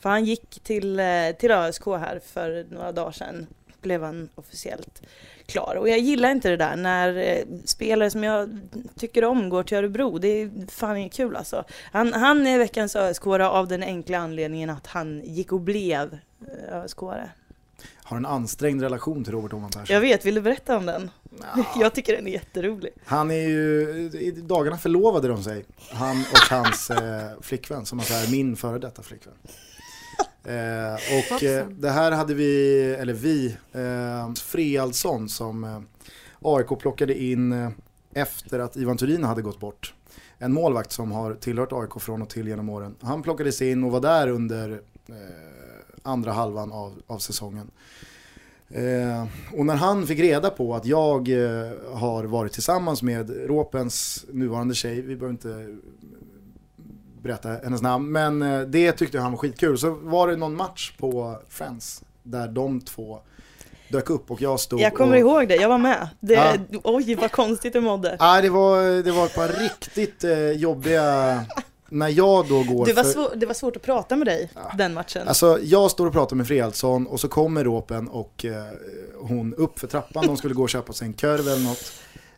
[0.00, 1.00] För han gick till,
[1.38, 3.46] till ÖSK här för några dagar sedan,
[3.80, 5.02] blev han officiellt
[5.46, 5.76] klar.
[5.76, 8.60] Och jag gillar inte det där när eh, spelare som jag
[8.96, 10.18] tycker om går till Örebro.
[10.18, 11.64] Det är fan inget kul alltså.
[11.92, 16.18] Han, han är veckans ösk av den enkla anledningen att han gick och blev
[16.68, 16.98] eh, ösk
[18.04, 19.94] Har en ansträngd relation till Robert Åhman Persson.
[19.94, 21.10] Jag vet, vill du berätta om den?
[21.40, 21.64] Ja.
[21.80, 22.92] Jag tycker den är jätterolig.
[23.04, 25.64] Han är ju, i dagarna förlovade de sig.
[25.90, 29.34] Han och hans eh, flickvän, som alltså är min före detta flickvän.
[30.44, 35.80] Eh, och eh, det här hade vi, eller vi, eh, Frealdsson som eh,
[36.42, 37.70] AIK plockade in eh,
[38.14, 39.94] efter att Ivan Turin hade gått bort.
[40.38, 42.94] En målvakt som har tillhört AIK från och till genom åren.
[43.00, 44.70] Han plockades in och var där under
[45.08, 45.14] eh,
[46.02, 47.70] andra halvan av, av säsongen.
[48.68, 54.26] Eh, och när han fick reda på att jag eh, har varit tillsammans med Råpens
[54.32, 55.76] nuvarande tjej, vi behöver inte
[57.22, 59.78] berätta hennes namn, men eh, det tyckte han var skitkul.
[59.78, 63.18] Så var det någon match på Friends där de två
[63.88, 65.18] dök upp och jag stod Jag kommer och...
[65.18, 66.08] ihåg det, jag var med.
[66.20, 66.54] Det, Ja.
[66.84, 68.16] Oj, vad konstigt du mådde.
[68.20, 71.44] Nej, det var, det var ett par riktigt eh, jobbiga,
[71.88, 73.10] när jag då går Det var, för...
[73.10, 74.60] svår, det var svårt att prata med dig Ja.
[74.78, 75.28] den matchen.
[75.28, 78.64] Alltså jag står och pratar med Frealdsson och så kommer Råpen och eh,
[79.20, 81.92] hon upp för trappan, de skulle gå och köpa sig en korv eller något.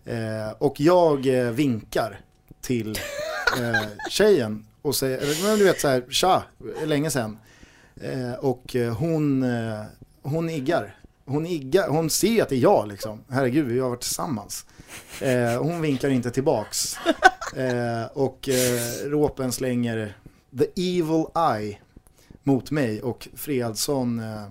[0.05, 2.21] Eh, och jag eh, vinkar
[2.61, 2.99] till
[3.61, 3.81] eh,
[4.11, 6.43] tjejen och säger, men du vet så här, tja,
[6.85, 7.39] länge sedan.
[8.01, 9.83] Eh, och eh, hon, eh,
[10.23, 10.97] hon iggar.
[11.25, 13.25] Hon, iggar, hon ser att det är jag liksom.
[13.29, 14.67] Herregud, vi har varit tillsammans.
[15.21, 16.97] Eh, hon vinkar inte tillbaks.
[17.57, 20.17] Eh, och eh, Råpen slänger
[20.59, 21.79] the evil eye
[22.43, 24.47] mot mig och Fredsson eh,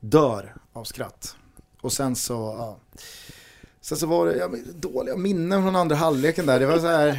[0.00, 1.36] dör av skratt.
[1.80, 2.78] Och sen så, ja.
[3.82, 6.60] Sen så var det ja, dåliga minnen från andra halvleken där.
[6.60, 7.14] Det var så här, eh,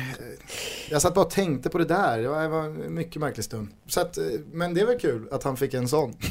[0.90, 2.22] jag satt bara och tänkte på det där.
[2.22, 3.68] Det var, det var en mycket märklig stund.
[3.86, 6.16] Så att, eh, men det var kul att han fick en sån.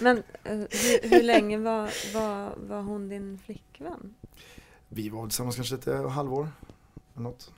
[0.00, 4.14] Men eh, hur, hur länge var, var, var hon din flickvän?
[4.88, 6.48] Vi var tillsammans kanske ett halvår.
[7.14, 7.50] Eller något.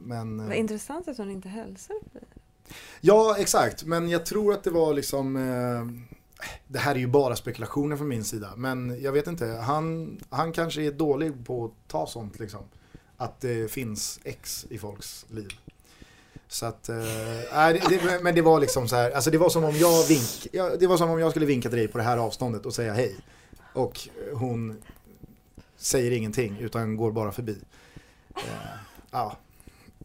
[0.00, 2.28] Men, Vad intressant att hon inte hälsade på dig.
[3.00, 3.84] Ja, exakt.
[3.84, 5.36] Men jag tror att det var liksom...
[6.66, 8.52] Det här är ju bara spekulationer från min sida.
[8.56, 9.46] Men jag vet inte.
[9.46, 12.60] Han, han kanske är dålig på att ta sånt liksom.
[13.16, 15.52] Att det finns ex i folks liv.
[16.48, 16.96] Så att, äh,
[17.52, 20.46] det, det, men det var liksom så här, alltså det var som om jag vink,
[20.52, 22.74] ja, det var som om jag skulle vinka till dig på det här avståndet och
[22.74, 23.16] säga hej.
[23.72, 24.82] Och hon
[25.76, 27.58] säger ingenting utan går bara förbi.
[28.36, 28.42] Äh,
[29.10, 29.36] ja,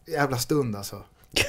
[0.06, 1.02] jävla stund alltså.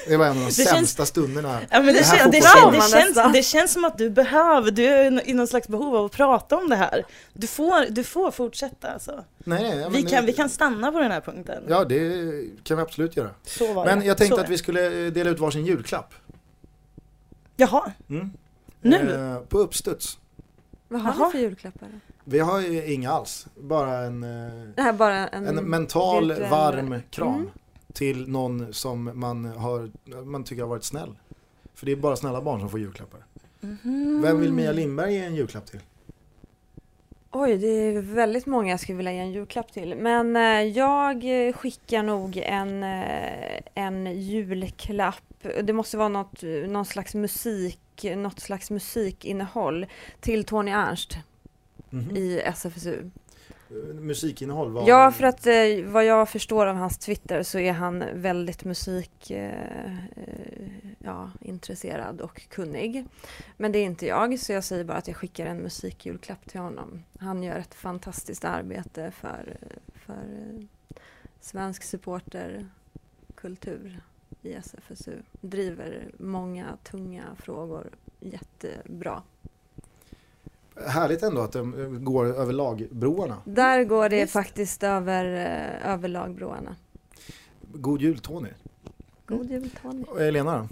[0.08, 1.60] Det var en av de Det känns- sämsta stunderna.
[1.70, 2.90] Ja, men det, Det här kän, det, fotbollsplanen.
[2.90, 5.96] kän, det, känns, det känns som att du behöver, du är i någon slags behov
[5.96, 7.04] av att prata om det här.
[7.34, 9.24] Du får, du får fortsätta alltså.
[9.38, 11.64] Nej, nej, ja, Vi kan, vi kan stanna på den här punkten.
[11.68, 12.10] Ja, det
[12.64, 13.30] kan vi absolut göra.
[13.46, 14.06] Så var Men det.
[14.06, 16.14] jag tänkte Så att vi skulle eh, dela ut varsin julklapp.
[17.56, 18.30] Jaha, Mm.
[18.82, 19.16] Nu?
[19.16, 20.18] Eh, på uppstuds.
[20.88, 21.26] Vad har Jaha.
[21.28, 21.90] ni för julklappar?
[22.24, 23.48] Vi har ju inga alls.
[23.62, 24.30] Bara en, eh,
[24.76, 27.50] Det här är bara en, en mental varm kram Mm.
[27.94, 29.90] Till någon som man, har,
[30.26, 31.16] man tycker har varit snäll.
[31.74, 33.26] För det är bara snälla barn som får julklappar.
[33.62, 34.22] Mhm.
[34.22, 35.80] Vem vill Mia Lindberg ge en julklapp till?
[37.32, 39.96] Oj, det är väldigt många jag skulle vilja ge en julklapp till.
[39.96, 41.24] Men eh, jag
[41.56, 45.24] skickar nog en, eh, en julklapp.
[45.64, 47.80] Det måste vara något, någon slags musik,
[48.16, 49.86] något slags musikinnehåll
[50.20, 51.18] till Tony Ernst
[51.92, 52.16] Mhm.
[52.16, 53.10] i SFSU.
[53.94, 54.72] Musikinnehåll?
[54.72, 54.88] Var...
[54.88, 55.54] Ja, för att eh,
[55.84, 62.50] vad jag förstår av hans Twitter så är han väldigt musikintresserad eh, eh, ja, och
[62.50, 63.06] kunnig.
[63.58, 66.60] Men det är inte jag, så jag säger bara att jag skickar en musikjulklapp till
[66.60, 67.04] honom.
[67.20, 69.58] Han gör ett fantastiskt arbete för,
[69.96, 70.64] för eh,
[71.42, 74.02] svensk supporterkultur
[74.42, 75.18] i SFSU.
[75.42, 77.90] Driver många tunga frågor
[78.20, 79.24] jättebra.
[80.88, 83.42] Härligt ändå att de går över lagbroarna.
[83.46, 84.34] Där går det Visst.
[84.34, 86.76] faktiskt över, eh, över lagbroarna.
[87.62, 88.50] God jul Tony.
[89.26, 90.04] God jul Tony.
[90.04, 90.68] Och Elena då?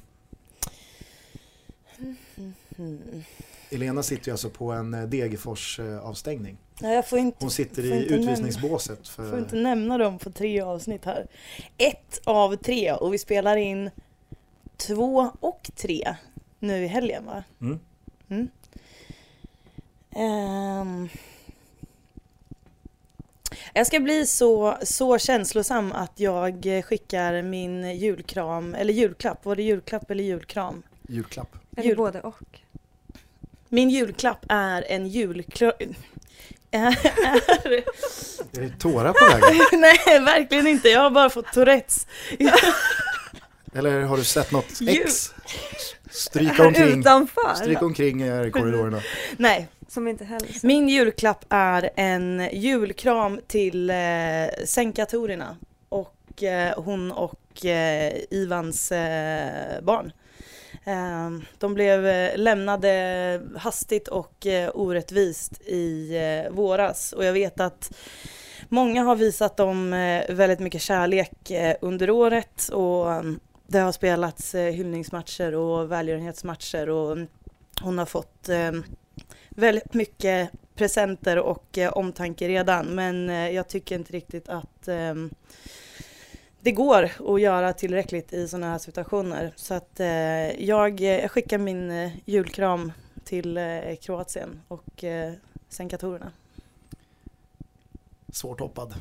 [2.78, 2.99] Mm.
[3.70, 6.58] Elena sitter ju alltså på en eh, Degerfors eh, avstängning.
[6.82, 9.39] Nej, jag får inte, Hon sitter får i utvisningsbåset får för...
[9.39, 11.28] inte nämna dem på tre avsnitt här.
[11.78, 13.89] Ett av tre och vi spelar in
[14.78, 16.16] två och tre
[16.60, 17.43] nu i helgen va?
[17.62, 17.80] Mm.
[18.30, 18.47] Mm.
[20.16, 21.10] Ehm.
[23.74, 29.64] Jag ska bli så, så känslosam att jag skickar min julkram, eller julklapp, var det
[29.64, 30.84] julklapp eller julkram?
[31.08, 31.55] Julklapp.
[31.78, 32.60] Eller Jul- både och.
[33.70, 35.72] Min julklapp är en julkram...
[36.72, 36.88] är,
[38.58, 39.66] Är det tårar på vägen?
[39.82, 40.89] nej, verkligen inte.
[40.89, 42.08] Jag har bara fått Tourettes.
[43.74, 45.34] Eller har du sett något ex
[46.10, 47.53] stryka omkring, Utanför!
[47.55, 49.01] stryka omkring i korridorerna?
[49.38, 50.67] Nej, som inte hälsar.
[50.67, 53.95] min julklapp är en julkram till eh,
[54.65, 55.57] Senkatorerna
[55.89, 60.11] och eh, hon och eh, Ivans eh, barn.
[60.83, 67.59] Eh, de blev eh, lämnade hastigt och eh, orättvist i eh, våras och jag vet
[67.59, 67.91] att
[68.69, 73.91] många har visat dem eh, väldigt mycket kärlek eh, under året och ehm, det har
[73.91, 77.17] spelats eh, hyllningsmatcher och välgörenhetsmatcher och
[77.81, 78.71] hon har fått eh,
[79.58, 85.14] väldigt mycket presenter och eh, omtanke redan men eh, jag tycker inte riktigt att eh,
[86.60, 89.53] det går att göra tillräckligt i sådana här situationer.
[89.55, 90.08] Så att eh,
[90.66, 92.91] jag, eh, jag skickar min eh, julkram
[93.24, 95.34] till eh, Kroatien och eh,
[95.70, 96.32] sänkatorerna.
[98.34, 98.93] Svårt hoppad.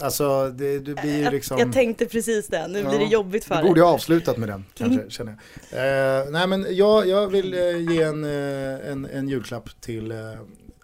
[0.00, 1.58] Alltså det, du blir Jag- liksom...
[1.58, 3.68] Jag tänkte precis det, nu Ja, blir det jobbigt för Du dig.
[3.70, 5.10] borde ha avslutat med den kanske, Mm.
[5.10, 5.36] känner
[5.70, 6.20] jag.
[6.22, 10.18] Eh, nej men jag, jag vill eh, ge en, eh, en, en julklapp till eh,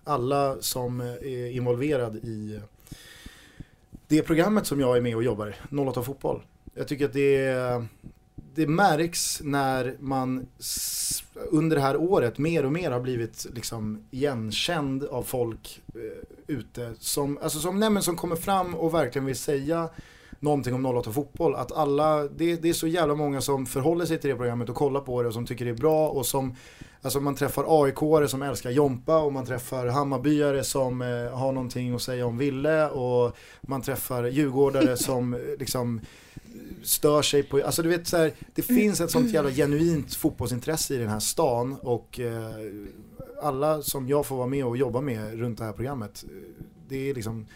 [0.05, 2.61] alla som är involverad i
[4.09, 6.43] det programmet som jag är med och jobbar i, 08 Fotboll.
[6.75, 7.55] Jag tycker att det,
[8.55, 10.47] det märks när man
[11.51, 16.01] under det här året mer och mer har blivit liksom igenkänd av folk eh,
[16.49, 19.89] ute som, alltså som, nej som kommer fram och verkligen vill säga
[20.41, 21.55] någonting om 08 fotboll.
[21.55, 24.77] Att alla, det, det är så jävla många som förhåller sig till det programmet och
[24.77, 26.57] kollar på det och som tycker det är bra och som
[27.03, 31.95] Alltså man träffar aik som älskar Jompa och man träffar Hammarbyare som eh, har någonting
[31.95, 36.01] att säga om Ville och man träffar Djurgårdare som eh, liksom
[36.83, 40.95] stör sig på, alltså du vet så här, det finns ett sånt jävla genuint fotbollsintresse
[40.95, 42.51] i den här stan och eh,
[43.43, 47.11] alla som jag får vara med och jobba med runt det här programmet, eh, det
[47.11, 47.47] är liksom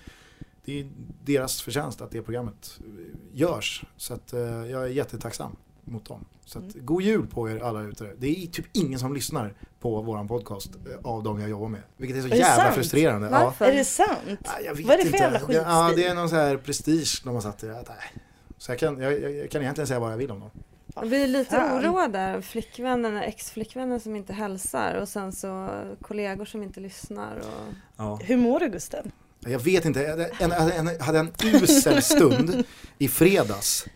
[0.65, 0.89] det är
[1.25, 2.85] deras förtjänst att det programmet eh,
[3.33, 3.85] görs.
[3.97, 6.25] Så att eh, jag är jättetacksam mot dem.
[6.45, 6.87] Så att, Mm.
[6.87, 8.15] god jul på er alla ute.
[8.19, 11.81] Det är typ ingen som lyssnar på våran podcast eh, av de jag jobbar med.
[11.97, 12.75] Vilket är så Är jävla sant?
[12.75, 13.29] frustrerande.
[13.29, 13.65] Varför?
[13.65, 14.49] Är det sant?
[14.65, 16.05] Ja, Vad är det för jävla Det- Ja, skitstil?
[16.05, 17.73] det är någon så här prestige de har satt i det.
[17.73, 18.23] Nej.
[18.63, 20.51] Så jag kan, jag, jag, jag kan egentligen säga vad jag vill om dem.
[20.95, 22.41] Jag blir lite oroad där.
[22.41, 25.69] Flickvännen, ex-flickvännen som inte hälsar och sen så
[26.01, 27.37] kollegor som inte lyssnar.
[27.37, 27.75] Och...
[27.97, 28.19] Ja.
[28.23, 29.13] Hur mår du Gusten?
[29.41, 32.65] Jag vet inte, jag hade en, en, en, hade en usel stund
[32.99, 33.87] i fredags.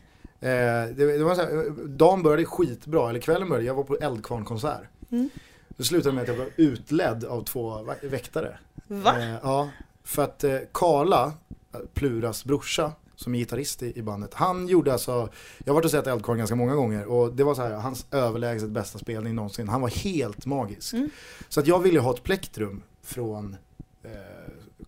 [0.41, 3.97] Eh, det, det var så här, dagen började skitbra, eller kvällen började, jag var på
[3.97, 4.89] Eldkvarn-konsert.
[5.11, 5.31] Mm.
[5.69, 8.59] Det slutade med att jag blev utledd av två vä- väktare.
[8.87, 9.21] Va?
[9.21, 9.69] Eh, ja,
[10.05, 11.33] för att eh, Karla,
[11.75, 15.85] eh, Pluras brorsa, som är gitarrist i, i bandet, han gjorde alltså, jag har varit
[15.85, 19.35] och sett Eldkvarn ganska många gånger och det var så här, hans överlägset bästa spelning
[19.35, 19.69] någonsin.
[19.69, 20.93] Han var helt magisk.
[20.93, 21.11] Mm.
[21.49, 23.57] Så att jag ville ha ett plektrum från
[24.03, 24.11] eh,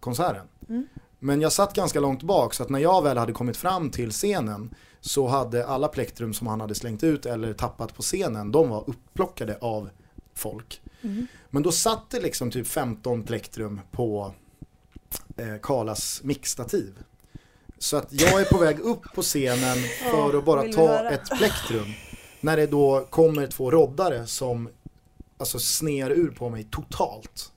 [0.00, 0.46] konserten.
[0.68, 0.86] Mm.
[1.18, 4.10] Men jag satt ganska långt bak så att när jag väl hade kommit fram till
[4.10, 8.68] scenen så hade alla plektrum som han hade slängt ut eller tappat på scenen, de
[8.68, 9.90] var upplockade av
[10.34, 10.80] folk.
[11.02, 11.26] Mm.
[11.50, 14.34] Men då satt det liksom typ 15 plektrum på
[15.36, 16.98] eh, Karlas mixstativ.
[17.78, 19.76] Så att jag är på väg upp på scenen
[20.12, 21.86] för att bara ta ett plektrum.
[22.40, 24.68] När det då kommer två roddare som
[25.38, 27.52] alltså sner ur på mig totalt.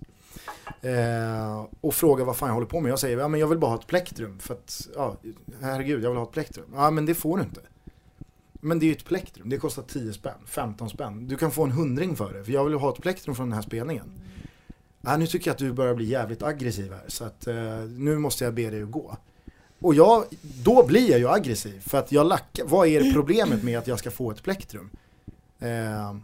[0.82, 2.92] Eh, och frågar vad fan jag håller på med.
[2.92, 4.40] Jag säger, ja men jag vill bara ha ett plektrum.
[4.40, 5.16] För att, ja,
[5.62, 6.66] herregud jag vill ha ett plektrum.
[6.76, 7.62] Ja men det får du inte.
[8.64, 11.28] Men det är ju ett plektrum, det kostar 10 spänn, 15 spänn.
[11.28, 13.56] Du kan få en hundring för det, för jag vill ha ett plektrum från den
[13.56, 14.12] här spelningen.
[15.02, 18.18] Ja, nu tycker jag att du börjar bli jävligt aggressiv här, så att eh, nu
[18.18, 19.18] måste jag be dig att gå.
[19.82, 20.26] Och jag,
[20.64, 24.00] då blir jag ju aggressiv, för att jag lackar, vad är problemet med att jag
[24.00, 24.90] ska få ett plektrum?
[25.60, 26.16] Eh,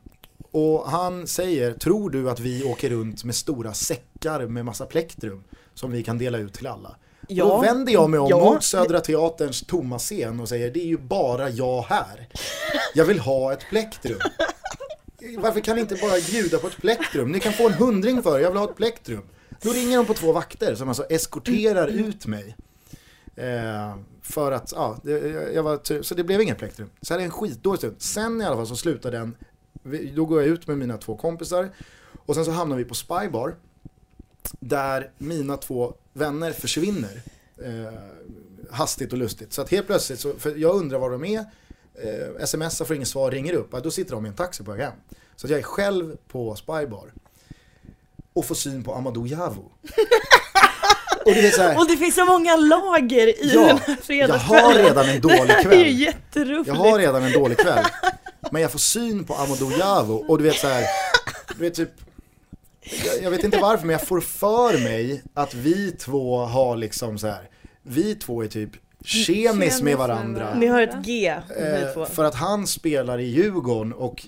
[0.51, 5.43] och han säger, tror du att vi åker runt med stora säckar med massa plektrum
[5.73, 6.95] som vi kan dela ut till alla?
[7.29, 8.53] Och då vänder jag mig om Ja.
[8.53, 12.27] mot Södra Teaterns tomma scen och säger, det är ju bara jag här.
[12.95, 14.19] Jag vill ha ett plektrum.
[15.37, 17.31] Varför kan ni inte bara bjuda på ett plektrum?
[17.31, 19.21] Ni kan få en hundring för det, jag vill ha ett plektrum.
[19.61, 22.55] Då ringer de på två vakter som alltså eskorterar ut mig.
[23.37, 25.19] Eh, för att, ja, det,
[25.53, 26.89] jag var, tur- så det blev inget plektrum.
[27.01, 27.95] Så här är en skitdålig stund.
[28.01, 29.35] Sen i alla fall så slutar den,
[30.15, 31.69] då går jag ut med mina två kompisar
[32.25, 33.55] och sen så hamnar vi på Spybar.
[34.59, 37.21] Där mina två vänner försvinner.
[37.65, 37.93] Eh,
[38.71, 39.53] hastigt och lustigt.
[39.53, 41.45] Så att helt plötsligt, så, för jag undrar var de är,
[41.93, 44.71] eh, smsar får inget svar, ringer upp, ja, då sitter de i en taxi på
[44.71, 44.93] väg hem.
[45.35, 47.13] Så att jag är själv på Spybar.
[48.33, 49.71] Och får syn på Amadou Javo.
[51.27, 53.83] och det är så här, Och det finns så många lager i Ja, den här
[53.87, 54.65] jag fredagskvällen.
[54.65, 55.79] har redan en dålig Det här är kväll.
[55.87, 56.67] ju jätteroligt.
[56.67, 57.85] Jag har redan en dålig kväll.
[58.51, 60.83] Men jag får syn på Amadou Javo och du vet så här,
[61.57, 61.89] du vet typ,
[63.05, 67.17] jag, jag vet inte varför men jag får för mig att vi två har liksom
[67.19, 67.49] så här,
[67.83, 68.69] vi två är typ
[69.05, 70.53] tjenis med varandra.
[70.55, 71.27] Ni har ett G,
[71.59, 74.25] Eh, för att han spelar i Djurgården och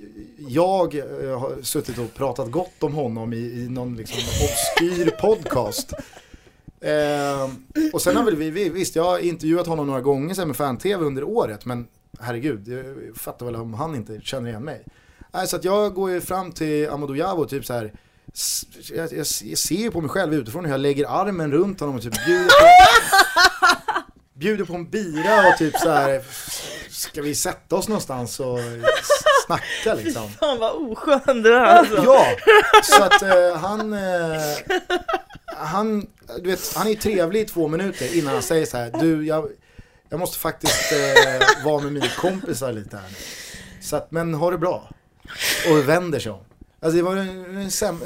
[0.48, 5.94] jag eh, har suttit och pratat gott om honom i, i någon liksom obskyr podcast.
[6.82, 7.50] Eh,
[7.94, 10.58] och sen har väl vi, vi, visst jag har intervjuat honom några gånger sen med
[10.58, 11.88] fan-tv under året men
[12.20, 14.86] herregud, jag fattar väl om han inte känner igen mig.
[15.34, 17.94] Nej, så att jag går ju fram till Amadou Javo och typ så här.
[18.94, 21.96] Jag, jag, jag ser ju på mig själv utifrån hur jag lägger armen runt honom
[21.96, 22.68] och typ bjuder på,
[24.40, 26.22] bjuder på en bira och typ så här.
[26.90, 28.60] Ska vi sätta oss någonstans och
[29.46, 30.30] snacka liksom?
[30.30, 32.04] Fan vad oskön du är alltså.
[32.06, 32.26] Ja,
[32.84, 34.58] så att eh, han, eh,
[35.60, 36.08] han,
[36.42, 39.50] du vet, han är trevlig i två minuter innan han säger så här, du jag,
[40.10, 43.16] jag måste faktiskt eh, vara med mina kompisar lite här nu.
[43.82, 44.90] Så att, men ha det bra.
[45.72, 46.40] Och vänder sig om.
[46.80, 48.00] Alltså det var en, en, säm,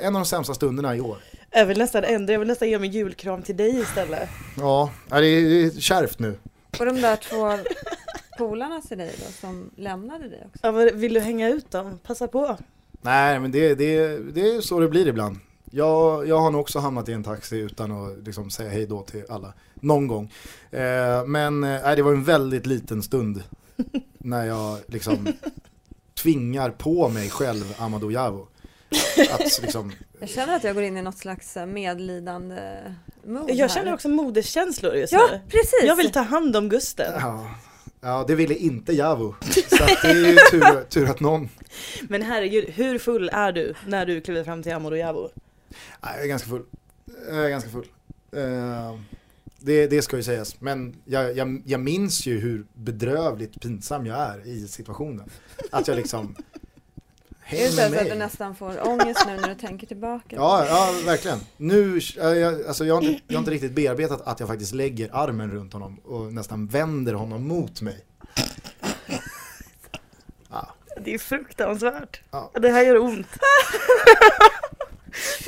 [0.00, 1.18] en av de sämsta stunderna i år.
[1.50, 4.28] Jag vill nästan ändra, jag vill nästan ge mig julkram till dig istället.
[4.58, 6.38] Ja, det är, det är kärvt nu.
[6.78, 7.58] Och de där två
[8.38, 10.58] polarna till dig då som lämnade dig också?
[10.62, 11.98] Ja, vad- vill du hänga ut dem?
[12.06, 12.58] Passa på.
[13.02, 15.38] Nej, men det, det, det är så det blir ibland.
[15.70, 19.02] Jag, jag har nog också hamnat i en taxi utan att liksom säga hej då
[19.02, 19.52] till alla.
[19.74, 20.32] Någon gång.
[20.70, 23.42] Eh, men eh, det var en väldigt liten stund
[24.18, 25.28] när jag liksom
[26.22, 28.48] tvingar på mig själv Amadou Javo.
[29.32, 32.78] Att liksom, Jag känner att jag går in i något slags eh, medlidande
[33.24, 33.94] mood Jag känner här.
[33.94, 35.40] också moderskänslor just Ja, nu.
[35.48, 35.82] precis!
[35.84, 37.12] Jag vill ta hand om Gusten.
[37.20, 37.46] ja,
[38.00, 39.34] ja, det ville inte Javo.
[39.68, 41.48] Så att det är ju tur, tur att någon,
[42.02, 45.28] Men herregud, hur full är du när du kliver fram till Amadou Javo?
[46.00, 46.64] Nej, jag är ganska full.
[47.28, 47.86] Jag är ganska full.
[48.32, 48.98] Eh,
[49.58, 50.60] det, det ska ju sägas.
[50.60, 55.30] Men jag, jag, jag minns ju hur bedrövligt pinsam jag är i situationen.
[55.70, 56.36] Att jag liksom...
[57.52, 60.36] Är det Häng så att du nästan får ångest nu när du tänker tillbaka?
[60.36, 61.38] Ja, ja, verkligen.
[61.56, 64.74] Nu, äh, jag, alltså jag, har inte, jag har inte riktigt bearbetat att jag faktiskt
[64.74, 68.04] lägger armen runt honom och nästan vänder honom mot mig.
[70.50, 72.20] Ja, Det är fruktansvärt.
[72.30, 72.50] Ja.
[72.54, 73.26] Det här gör ont.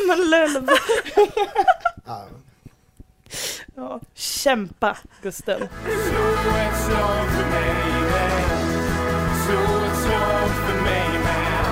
[0.07, 0.73] Men lölva.
[2.05, 2.29] ja.
[3.75, 5.69] Ja, kämpa Gusten.
[5.85, 6.25] Slå
[6.57, 8.41] ett slag för mig med
[9.45, 11.65] Slå ett slag för mig med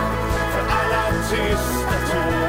[0.52, 2.39] För alla tysta tårar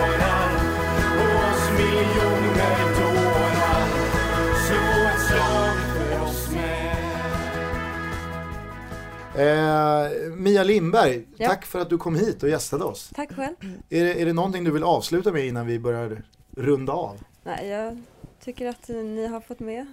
[9.38, 11.48] Eh, Mia Lindberg, Ja.
[11.48, 13.10] tack för att du kom hit och gästade oss.
[13.16, 13.56] Tack själv.
[13.90, 16.22] Är det, är det någonting du vill avsluta med innan vi börjar
[16.58, 17.20] runda av?
[17.44, 18.02] Nej, jag
[18.44, 19.86] tycker att ni har fått med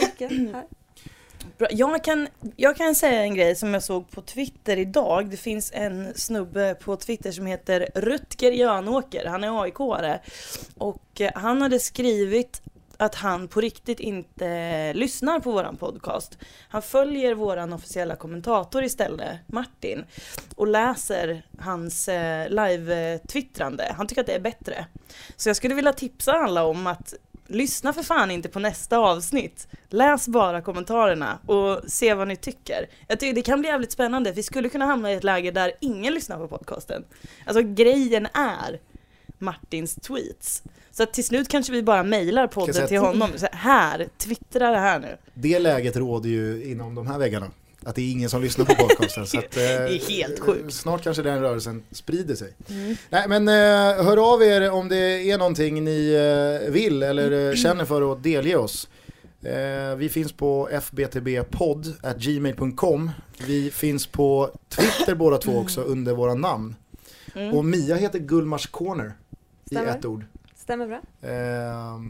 [0.00, 0.64] mycket här.
[1.58, 1.68] Bra.
[1.70, 5.30] Jag, kan, jag kan säga en grej som jag såg på Twitter idag.
[5.30, 9.26] Det finns en snubbe på Twitter som heter Rutger Jönåker.
[9.26, 10.18] Han är AIK-are.
[10.78, 12.62] Och eh, han hade skrivit
[13.02, 16.38] att han på riktigt inte lyssnar på våran podcast.
[16.68, 20.04] Han följer våran officiella kommentator istället, Martin,
[20.56, 23.94] och läser hans eh, live-twittrande.
[23.96, 24.86] Han tycker att det är bättre.
[25.36, 27.14] Så jag skulle vilja tipsa alla om att
[27.46, 29.68] lyssna för fan inte på nästa avsnitt.
[29.88, 32.86] Läs bara kommentarerna och se vad ni tycker.
[33.08, 34.32] Jag tycker det kan bli jävligt spännande.
[34.32, 37.04] Vi skulle kunna hamna i ett läge där ingen lyssnar på podcasten.
[37.46, 38.80] Alltså grejen är
[39.38, 40.62] Martins tweets.
[40.92, 43.30] Så att till slut kanske vi bara mailar podden säga till honom.
[43.36, 45.16] Så här, twittra det här nu.
[45.34, 47.50] Det läget råder ju inom de här väggarna.
[47.84, 49.26] Att det är ingen som lyssnar på podcasten.
[49.26, 50.74] så att, eh, Det är helt sjukt.
[50.74, 52.52] Snart kanske den rörelsen sprider sig.
[53.08, 53.54] Nej men eh,
[54.04, 58.22] hör av er om det är någonting ni eh, vill eller eh, känner för att
[58.22, 58.88] delge oss.
[59.42, 63.10] Eh, vi finns på fbtbpodd.gmail.com.
[63.46, 66.74] Vi finns på Twitter båda två också under våra namn.
[67.34, 67.54] Mm.
[67.54, 69.12] Och Mia heter Gullmars Corner
[69.70, 70.24] i ett ord.
[70.62, 71.00] Stämmer bra.
[71.30, 72.00] Eh,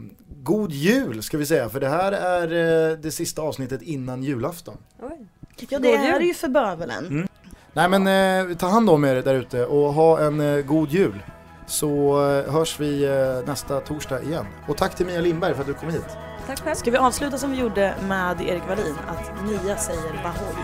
[0.43, 2.43] god jul ska vi säga, för det här är
[2.91, 4.77] eh, det sista avsnittet innan julafton.
[5.01, 5.27] Oj.
[5.69, 7.07] Ja det är ju för bövelen.
[7.07, 7.27] Mm.
[7.73, 8.07] Nej men
[8.49, 11.23] eh, ta hand om er där ute och ha en eh, god jul.
[11.67, 14.45] Så eh, hörs vi eh, nästa torsdag igen.
[14.67, 16.17] Och tack till Mia Lindberg för att du kom hit.
[16.47, 16.75] Tack själv.
[16.75, 18.95] Ska vi avsluta som vi gjorde med Erik Wallin?
[19.07, 20.55] Att Mia säger Bahoy.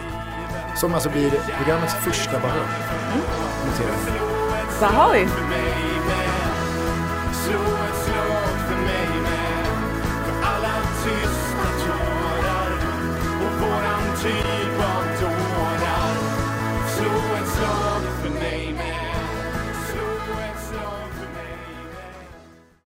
[0.76, 2.40] Som alltså blir programmets första.
[4.80, 5.28] Bahoy!
[5.28, 5.89] för mig
[14.22, 14.59] team.